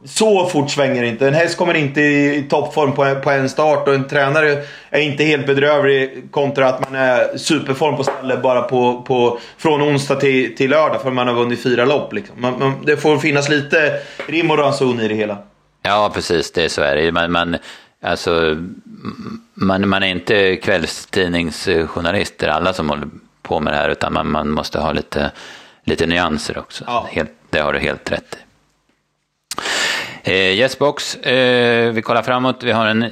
så 0.06 0.46
fort 0.46 0.72
svänger 0.72 1.02
det 1.02 1.08
inte. 1.08 1.28
En 1.28 1.34
häst 1.34 1.58
kommer 1.58 1.74
inte 1.74 2.02
i, 2.02 2.36
i 2.36 2.44
toppform 2.44 2.92
på, 2.92 3.16
på 3.24 3.32
en 3.32 3.50
start 3.50 3.88
och 3.88 3.94
en 3.94 4.08
tränare 4.08 4.63
är 4.89 5.00
inte 5.02 5.24
helt 5.24 5.48
bedrövlig 5.48 6.24
kontra 6.32 6.68
att 6.68 6.92
man 6.92 7.02
är 7.02 7.38
superform 7.38 7.98
på 7.98 8.04
stället 8.04 8.42
bara 8.42 8.62
på, 8.62 9.02
på, 9.02 9.39
från 9.58 9.82
onsdag 9.82 10.16
till, 10.16 10.56
till 10.56 10.70
lördag 10.70 11.02
för 11.02 11.12
man 11.12 11.28
har 11.28 11.36
vunnit 11.36 11.63
fyra 11.63 11.86
lopp. 11.86 12.13
Liksom. 12.13 12.42
Man, 12.42 12.60
man, 12.60 12.86
det 12.86 12.98
får 12.98 13.18
finnas 13.18 13.50
lite 13.50 14.00
rim 14.28 14.52
och 14.52 14.58
ranson 14.58 15.00
i 15.00 15.08
det 15.08 15.16
hela. 15.16 15.38
Ja, 15.82 16.12
precis. 16.13 16.52
Det 16.52 16.63
är 16.63 16.70
så 16.70 16.82
är 16.82 16.96
det. 16.96 17.12
Man, 17.12 17.32
man, 17.32 17.58
alltså, 18.02 18.58
man, 19.54 19.89
man 19.89 20.04
är 20.04 20.08
inte 20.08 20.56
kvällstidningsjournalister, 20.56 22.48
alla 22.48 22.74
som 22.74 22.89
håller 22.89 23.08
på 23.42 23.60
med 23.60 23.74
det 23.74 23.78
här, 23.78 23.89
utan 23.89 24.13
man, 24.13 24.32
man 24.32 24.50
måste 24.50 24.80
ha 24.80 24.92
lite, 24.92 25.32
lite 25.84 26.06
nyanser 26.06 26.58
också. 26.58 26.84
Ja. 26.88 27.08
Helt, 27.12 27.32
det 27.50 27.60
har 27.60 27.74
du 27.74 27.80
helt 27.80 28.12
rätt 28.12 28.36
i. 28.36 28.38
Eh, 30.26 30.34
Yesbox, 30.36 31.16
eh, 31.16 31.92
vi 31.92 32.02
kollar 32.02 32.22
framåt. 32.22 32.64
Vi 32.64 32.72
har 32.72 32.86
en 32.86 33.06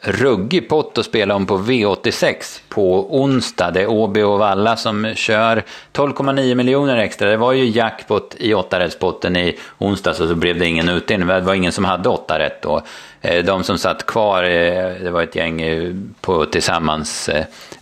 ruggig 0.00 0.68
pott 0.68 0.98
att 0.98 1.04
spela 1.04 1.34
om 1.34 1.46
på 1.46 1.58
V86 1.58 2.60
på 2.68 3.16
onsdag. 3.20 3.70
Det 3.70 3.82
är 3.82 3.90
Åby 3.90 4.22
och 4.22 4.38
Valla 4.38 4.76
som 4.76 5.12
kör 5.14 5.62
12,9 5.92 6.54
miljoner 6.54 6.96
extra. 6.96 7.30
Det 7.30 7.36
var 7.36 7.52
ju 7.52 7.64
jackpot 7.64 8.36
i 8.38 8.54
åttarättspotten 8.54 9.36
i 9.36 9.58
onsdags 9.78 10.20
och 10.20 10.28
så 10.28 10.34
blev 10.34 10.58
det 10.58 10.66
ingen 10.66 10.88
utdelning. 10.88 11.28
Det 11.28 11.40
var 11.40 11.54
ingen 11.54 11.72
som 11.72 11.84
hade 11.84 12.08
åtta 12.08 12.38
rätt 12.38 12.62
då. 12.62 12.82
Eh, 13.20 13.44
de 13.44 13.64
som 13.64 13.78
satt 13.78 14.06
kvar, 14.06 14.42
eh, 14.44 14.92
det 15.02 15.10
var 15.10 15.22
ett 15.22 15.36
gäng 15.36 15.62
eh, 15.62 15.94
på 16.20 16.44
tillsammans, 16.44 17.30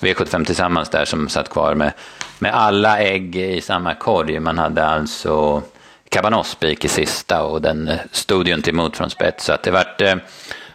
V75 0.01 0.45
tillsammans 0.45 0.89
där 0.89 1.05
som 1.05 1.29
satt 1.29 1.49
kvar 1.49 1.75
med, 1.75 1.93
med 2.39 2.55
alla 2.55 2.99
ägg 2.99 3.37
i 3.37 3.61
samma 3.61 3.95
korg. 3.95 4.41
Man 4.41 4.59
hade 4.59 4.87
alltså 4.87 5.63
Cabanosspik 6.15 6.85
i 6.85 6.89
sista 6.89 7.43
och 7.43 7.63
den 7.63 7.89
eh, 7.89 7.99
stod 8.11 8.49
ju 8.49 8.55
inte 8.55 8.71
emot 8.71 8.97
från 8.97 9.11
spets. 9.11 9.45
Så 9.45 9.53
att 9.53 9.63
det 9.63 9.71
vart, 9.71 10.01
eh, 10.01 10.15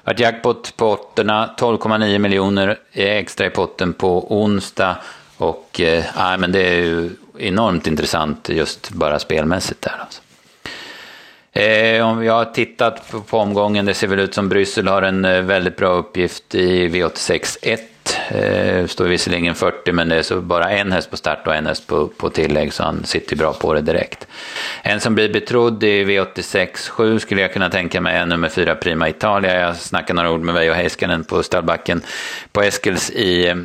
vart 0.04 0.20
jackpot 0.20 0.78
på 0.78 0.90
åttorna, 0.90 1.56
12,9 1.58 2.20
miljoner 2.20 2.80
extra 2.92 3.46
i 3.46 3.50
potten 3.50 3.94
på 3.94 4.42
onsdag. 4.42 4.96
Och 5.38 5.82
eh, 5.82 6.38
men 6.38 6.52
det 6.52 6.62
är 6.62 6.76
ju 6.76 7.10
enormt 7.38 7.88
intressant 7.88 8.50
just 8.50 8.90
bara 8.90 9.20
spelmässigt 9.20 9.82
där. 9.82 9.96
Alltså. 10.00 10.22
Eh, 11.52 12.08
om 12.08 12.18
vi 12.18 12.28
har 12.28 12.46
tittat 12.46 13.12
på, 13.12 13.22
på, 13.22 13.38
omgången, 13.38 13.86
det 13.86 13.94
ser 13.94 14.08
väl 14.08 14.20
ut 14.20 14.34
som 14.34 14.50
Bryssel 14.50 14.88
har 14.88 15.02
en 15.02 15.26
eh, 15.26 15.42
väldigt 15.42 15.78
bra 15.78 15.90
uppgift 15.90 16.56
i 16.56 16.88
V86 16.88 17.58
1 17.62 17.82
Eh, 18.32 18.86
står 18.86 19.06
visserligen 19.06 19.56
40 19.56 19.92
men 19.92 20.10
det 20.10 20.16
är 20.16 20.22
så 20.22 20.42
bara 20.42 20.70
en 20.70 20.92
häst 20.92 21.12
på 21.12 21.18
start 21.18 21.48
och 21.48 21.56
en 21.56 21.66
häst 21.66 21.88
på, 21.88 22.08
på 22.08 22.30
tillägg 22.30 22.74
så 22.74 22.84
han 22.84 23.04
sitter 23.04 23.36
bra 23.36 23.54
på 23.54 23.74
det 23.74 23.82
direkt. 23.82 24.28
En 24.84 25.00
som 25.00 25.16
blir 25.16 25.34
betrodd 25.34 25.84
i 25.84 26.06
V86 26.06 26.90
7 26.90 27.20
skulle 27.20 27.42
jag 27.42 27.54
kunna 27.54 27.70
tänka 27.70 28.02
mig 28.02 28.16
är 28.16 28.26
nummer 28.26 28.50
4 28.50 28.76
Prima 28.76 29.10
Italia. 29.10 29.60
Jag 29.60 29.76
snackade 29.76 30.14
några 30.14 30.32
ord 30.32 30.42
med 30.42 30.54
Veijo 30.54 30.74
Heiskanen 30.74 31.24
på 31.24 31.44
stallbacken 31.44 32.02
på 32.52 32.62
Eskils 32.62 33.10
i 33.10 33.48
eh, 33.48 33.56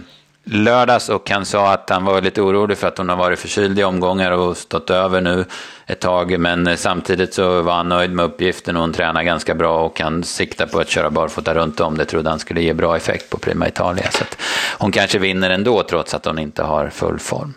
lördags 0.44 1.08
och 1.08 1.30
han 1.30 1.44
sa 1.44 1.72
att 1.72 1.90
han 1.90 2.04
var 2.04 2.20
lite 2.20 2.40
orolig 2.40 2.78
för 2.78 2.88
att 2.88 2.98
hon 2.98 3.08
har 3.08 3.16
varit 3.16 3.38
förkyld 3.38 3.78
i 3.78 3.84
omgångar 3.84 4.30
och 4.30 4.56
stått 4.56 4.90
över 4.90 5.20
nu 5.20 5.44
ett 5.86 6.00
tag. 6.00 6.38
Men 6.40 6.66
eh, 6.66 6.76
samtidigt 6.76 7.34
så 7.34 7.62
var 7.62 7.72
han 7.72 7.88
nöjd 7.88 8.10
med 8.10 8.24
uppgiften 8.24 8.76
och 8.76 8.82
hon 8.82 8.92
tränar 8.92 9.22
ganska 9.22 9.54
bra 9.54 9.80
och 9.80 9.96
kan 9.96 10.24
sikta 10.24 10.66
på 10.66 10.78
att 10.80 10.88
köra 10.88 11.10
barfota 11.10 11.54
runt 11.54 11.80
om. 11.80 11.98
Det 11.98 12.04
trodde 12.04 12.30
han 12.30 12.38
skulle 12.38 12.62
ge 12.62 12.72
bra 12.72 12.96
effekt 12.96 13.30
på 13.30 13.38
Prima 13.38 13.68
Italia. 13.68 14.10
Så 14.10 14.24
hon 14.78 14.92
kanske 14.92 15.18
vinner 15.18 15.50
ändå 15.50 15.82
trots 15.82 16.14
att 16.14 16.24
hon 16.24 16.38
inte 16.38 16.62
har 16.62 16.88
full 16.88 17.18
form. 17.18 17.54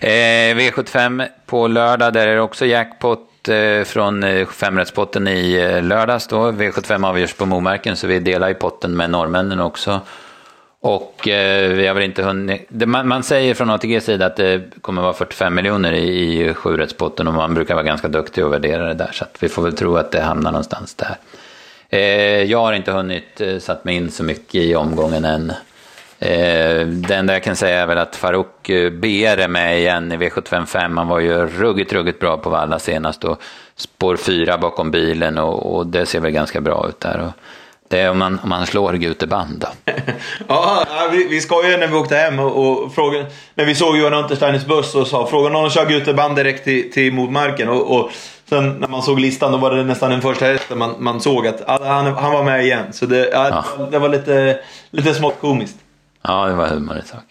Eh, 0.00 0.56
V75 0.56 1.26
på 1.46 1.66
lördag, 1.66 2.12
där 2.12 2.28
är 2.28 2.34
det 2.34 2.40
också 2.40 2.66
jackpot 2.66 3.48
eh, 3.48 3.84
från 3.84 4.24
eh, 4.24 4.46
femrättspotten 4.46 5.28
i 5.28 5.80
lördags. 5.82 6.26
Då. 6.26 6.50
V75 6.50 7.06
avgörs 7.06 7.34
på 7.34 7.46
Momarken 7.46 7.96
så 7.96 8.06
vi 8.06 8.18
delar 8.18 8.50
i 8.50 8.54
potten 8.54 8.96
med 8.96 9.10
norrmännen 9.10 9.60
också. 9.60 10.00
Och 10.82 11.28
eh, 11.28 11.72
vi 11.72 11.86
har 11.86 11.94
väl 11.94 12.02
inte 12.02 12.22
hunnit... 12.22 12.66
Det, 12.68 12.86
man, 12.86 13.08
man, 13.08 13.22
säger 13.22 13.54
från 13.54 13.70
ATGs 13.70 14.04
sida 14.04 14.26
att 14.26 14.36
det 14.36 14.62
kommer 14.80 15.02
vara 15.02 15.12
45 15.12 15.54
miljoner 15.54 15.92
i, 15.92 16.48
i 16.48 16.54
sjurättspotten 16.54 17.28
och 17.28 17.34
man 17.34 17.54
brukar 17.54 17.74
vara 17.74 17.84
ganska 17.84 18.08
duktig 18.08 18.44
och 18.44 18.52
värdera 18.52 18.84
det 18.84 18.94
där. 18.94 19.10
Så 19.12 19.24
vi 19.40 19.48
får 19.48 19.62
väl 19.62 19.76
tro 19.76 19.96
att 19.96 20.10
det 20.10 20.20
hamnar 20.20 20.52
någonstans 20.52 20.94
där. 20.94 21.16
Eh, 21.88 22.42
jag 22.42 22.58
har 22.58 22.72
inte 22.72 22.92
hunnit 22.92 23.40
eh, 23.40 23.58
satt 23.58 23.84
mig 23.84 23.96
in 23.96 24.10
så 24.10 24.24
mycket 24.24 24.54
i 24.54 24.74
omgången 24.74 25.24
än. 25.24 25.50
Eh, 26.18 26.86
det 26.86 27.14
enda 27.14 27.32
jag 27.32 27.42
kan 27.42 27.56
säga 27.56 27.80
är 27.80 27.86
väl 27.86 27.98
att 27.98 28.16
Farouk 28.16 28.70
BR 28.92 29.40
är 29.40 29.48
med 29.48 29.78
igen 29.78 30.12
i 30.12 30.16
V755. 30.16 30.96
Han 30.96 31.08
var 31.08 31.20
ju 31.20 31.46
ruggigt, 31.46 31.92
ruggigt 31.92 32.20
bra 32.20 32.36
på 32.36 32.50
Valla 32.50 32.78
senast 32.78 33.24
och 33.24 33.42
spår 33.76 34.16
fyra 34.16 34.58
bakom 34.58 34.90
bilen 34.90 35.38
och, 35.38 35.76
och 35.76 35.86
det 35.86 36.06
ser 36.06 36.20
väl 36.20 36.32
ganska 36.32 36.60
bra 36.60 36.86
ut 36.88 37.00
där. 37.00 37.20
Och, 37.20 37.32
det 37.90 38.00
är 38.00 38.10
om 38.10 38.18
man, 38.18 38.40
om 38.42 38.48
man 38.48 38.66
slår 38.66 38.92
Guteband 38.92 39.58
då. 39.58 39.92
ja, 40.48 40.86
vi, 41.12 41.26
vi 41.28 41.40
skojade 41.40 41.76
när 41.76 41.86
vi 41.86 41.94
åkte 41.94 42.16
hem 42.16 42.38
och, 42.38 42.84
och 42.84 42.94
frågade, 42.94 43.26
när 43.54 43.64
vi 43.64 43.74
såg 43.74 43.96
Johan 43.96 44.14
Untersteiners 44.14 44.66
buss 44.66 44.94
och 44.94 45.06
sa 45.06 45.26
frågan 45.26 45.56
om 45.56 45.62
de 45.62 45.70
kör 45.70 45.86
Guteband 45.86 46.36
direkt 46.36 46.64
till, 46.64 46.92
till 46.92 47.12
Modmarken. 47.12 47.68
Och, 47.68 47.96
och 47.96 48.10
sen 48.48 48.72
när 48.72 48.88
man 48.88 49.02
såg 49.02 49.20
listan 49.20 49.52
då 49.52 49.58
var 49.58 49.70
det 49.70 49.84
nästan 49.84 50.10
den 50.10 50.22
första 50.22 50.44
hästen 50.44 50.78
man, 50.78 50.94
man 50.98 51.20
såg 51.20 51.46
att 51.46 51.62
han, 51.66 52.06
han 52.06 52.32
var 52.32 52.44
med 52.44 52.64
igen. 52.64 52.92
Så 52.92 53.06
det, 53.06 53.28
ja. 53.32 53.64
det 53.90 53.98
var 53.98 54.08
lite, 54.08 54.60
lite 54.90 55.14
smått 55.14 55.40
komiskt. 55.40 55.76
Ja, 56.22 56.46
det 56.46 56.54
var 56.54 56.66
humor 56.66 56.98
i 57.04 57.08
sak. 57.08 57.24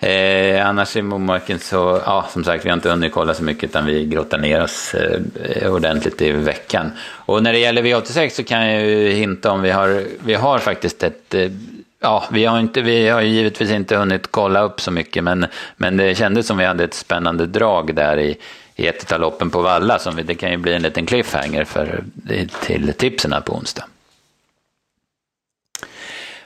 Eh, 0.00 0.66
annars 0.68 0.96
i 0.96 1.02
Momarken 1.02 1.58
så, 1.58 2.02
ja 2.06 2.26
som 2.32 2.44
sagt, 2.44 2.64
vi 2.64 2.68
har 2.68 2.76
inte 2.76 2.90
hunnit 2.90 3.12
kolla 3.12 3.34
så 3.34 3.42
mycket 3.42 3.64
utan 3.64 3.86
vi 3.86 4.04
grottar 4.04 4.38
ner 4.38 4.62
oss 4.62 4.94
eh, 4.94 5.72
ordentligt 5.72 6.22
i 6.22 6.32
veckan. 6.32 6.90
Och 7.00 7.42
när 7.42 7.52
det 7.52 7.58
gäller 7.58 7.82
V86 7.82 8.28
så 8.28 8.44
kan 8.44 8.66
jag 8.66 8.86
ju 8.86 9.10
hinta 9.10 9.50
om 9.50 9.62
vi 9.62 9.70
har, 9.70 10.04
vi 10.24 10.34
har 10.34 10.58
faktiskt 10.58 11.02
ett 11.02 11.34
eh, 11.34 11.50
Ja, 12.00 12.24
vi 12.30 12.44
har, 12.44 12.60
inte, 12.60 12.82
vi 12.82 13.08
har 13.08 13.20
givetvis 13.20 13.70
inte 13.70 13.96
hunnit 13.96 14.30
kolla 14.30 14.60
upp 14.60 14.80
så 14.80 14.90
mycket 14.90 15.24
men, 15.24 15.46
men 15.76 15.96
det 15.96 16.14
kändes 16.14 16.46
som 16.46 16.58
vi 16.58 16.64
hade 16.64 16.84
ett 16.84 16.94
spännande 16.94 17.46
drag 17.46 17.94
där 17.94 18.18
i, 18.18 18.36
i 18.76 18.86
ett 18.86 19.12
av 19.12 19.20
loppen 19.20 19.50
på 19.50 19.62
Valla. 19.62 19.98
Som 19.98 20.16
vi, 20.16 20.22
det 20.22 20.34
kan 20.34 20.50
ju 20.50 20.56
bli 20.56 20.74
en 20.74 20.82
liten 20.82 21.06
cliffhanger 21.06 21.64
för, 21.64 22.04
eh, 22.30 22.46
till 22.46 22.92
tipsen 22.92 23.32
här 23.32 23.40
på 23.40 23.52
onsdag. 23.52 23.84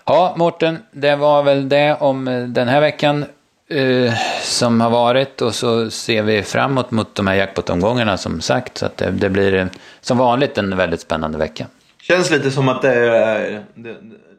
Ja, 0.04 0.34
Mårten, 0.36 0.78
det 0.92 1.16
var 1.16 1.42
väl 1.42 1.68
det 1.68 1.96
om 2.00 2.28
eh, 2.28 2.42
den 2.42 2.68
här 2.68 2.80
veckan 2.80 3.24
eh, 3.72 4.14
som 4.42 4.80
har 4.80 4.90
varit 4.90 5.42
och 5.42 5.54
så 5.54 5.90
ser 5.90 6.22
vi 6.22 6.42
framåt 6.42 6.90
mot 6.90 7.14
de 7.14 7.26
här 7.26 7.34
jackpot-omgångarna 7.34 8.16
som 8.16 8.40
sagt. 8.40 8.78
Så 8.78 8.86
att 8.86 8.96
det, 8.96 9.10
det, 9.10 9.30
blir 9.30 9.68
som 10.00 10.18
vanligt 10.18 10.58
en 10.58 10.76
väldigt 10.76 11.00
spännande 11.00 11.38
vecka. 11.38 11.66
Känns 12.02 12.30
lite 12.30 12.50
som 12.50 12.68
att 12.68 12.82
det 12.82 12.94
är, 12.94 13.62
det, 13.74 13.96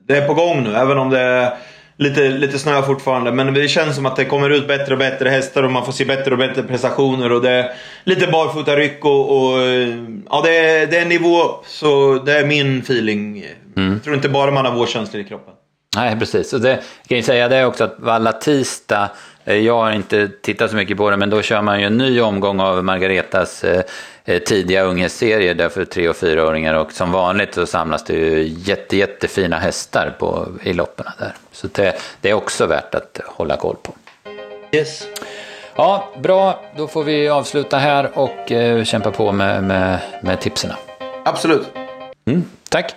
det 0.08 0.18
är 0.18 0.28
på 0.28 0.34
gång 0.34 0.64
nu, 0.64 0.76
även 0.76 0.98
om 0.98 1.10
det 1.10 1.20
är 1.20 1.54
lite, 1.98 2.30
lite 2.30 2.60
snö 2.60 2.82
fortfarande. 2.82 3.32
Men 3.32 3.54
det 3.54 3.68
känns 3.68 3.96
som 3.96 4.06
att 4.06 4.16
det 4.16 4.26
kommer 4.26 4.50
ut 4.50 4.68
bättre 4.68 4.94
och 4.94 5.00
bättre 5.00 5.30
hästar 5.30 5.64
och 5.64 5.72
man 5.72 5.86
får 5.86 5.92
se 5.92 6.06
bättre 6.06 6.32
och 6.32 6.38
bättre 6.38 6.64
prestationer. 6.64 7.32
Och 7.32 7.42
det 7.42 7.50
är 7.50 7.72
lite 8.04 8.28
barfotaryck 8.28 9.06
och, 9.06 9.38
och 9.38 9.60
ja, 10.30 10.42
det, 10.44 10.58
är, 10.58 10.88
det 10.88 10.98
är 10.98 11.06
nivå 11.06 11.44
upp. 11.44 11.66
Så 11.66 12.20
det 12.26 12.40
är 12.40 12.46
min 12.46 12.80
feeling. 12.80 13.46
Mm. 13.76 13.94
Jag 13.94 14.04
tror 14.04 14.16
inte 14.16 14.30
bara 14.30 14.52
man 14.52 14.66
har 14.66 14.74
vårkänslor 14.74 15.22
i 15.22 15.26
kroppen. 15.26 15.54
Nej, 15.96 16.20
precis. 16.20 16.54
Och 16.54 16.62
det 16.62 16.70
jag 16.70 17.08
kan 17.08 17.18
ju 17.18 17.24
säga 17.24 17.50
det 17.50 17.66
också 17.66 17.84
att 17.84 17.96
Valla 17.98 18.32
tisdag, 18.32 19.10
eh, 19.46 19.56
jag 19.56 19.78
har 19.78 19.92
inte 19.92 20.30
tittat 20.42 20.70
så 20.70 20.76
mycket 20.76 20.98
på 20.98 21.10
det, 21.10 21.18
men 21.18 21.30
då 21.30 21.42
kör 21.42 21.62
man 21.62 21.80
ju 21.80 21.86
en 21.86 21.98
ny 21.98 22.22
omgång 22.22 22.60
av 22.60 22.84
Margaretas 22.84 23.64
eh, 23.64 23.84
eh, 24.26 24.40
tidiga 24.40 24.84
unghästserier 24.84 25.54
där 25.54 25.70
för 25.70 25.86
tre 25.86 26.10
och 26.10 26.16
fyraåringar 26.16 26.74
och 26.74 26.92
som 26.92 27.12
vanligt 27.12 27.54
så 27.54 27.66
samlas 27.66 28.04
det 28.04 28.14
ju 28.14 28.44
jätte, 28.58 28.98
jättefina 28.98 29.60
hästar 29.60 30.16
på, 30.20 30.48
i 30.64 30.74
loppen 30.74 31.06
där. 31.20 31.34
Så 31.52 31.68
det, 31.68 31.96
det 32.22 32.30
är 32.30 32.34
också 32.34 32.66
värt 32.66 32.96
att 32.96 33.20
hålla 33.26 33.58
koll 33.58 33.76
på. 33.84 33.94
Yes. 34.72 35.08
Ja, 35.76 36.10
bra. 36.18 36.64
Då 36.78 36.88
får 36.88 37.04
vi 37.04 37.30
avsluta 37.30 37.78
här 37.78 38.12
och 38.14 38.52
eh, 38.52 38.84
kämpa 38.84 39.12
på 39.12 39.32
med, 39.32 39.64
med, 39.64 40.00
med 40.22 40.42
tipsen. 40.42 40.72
Absolut. 41.26 41.68
Mm, 42.26 42.44
tack. 42.70 42.96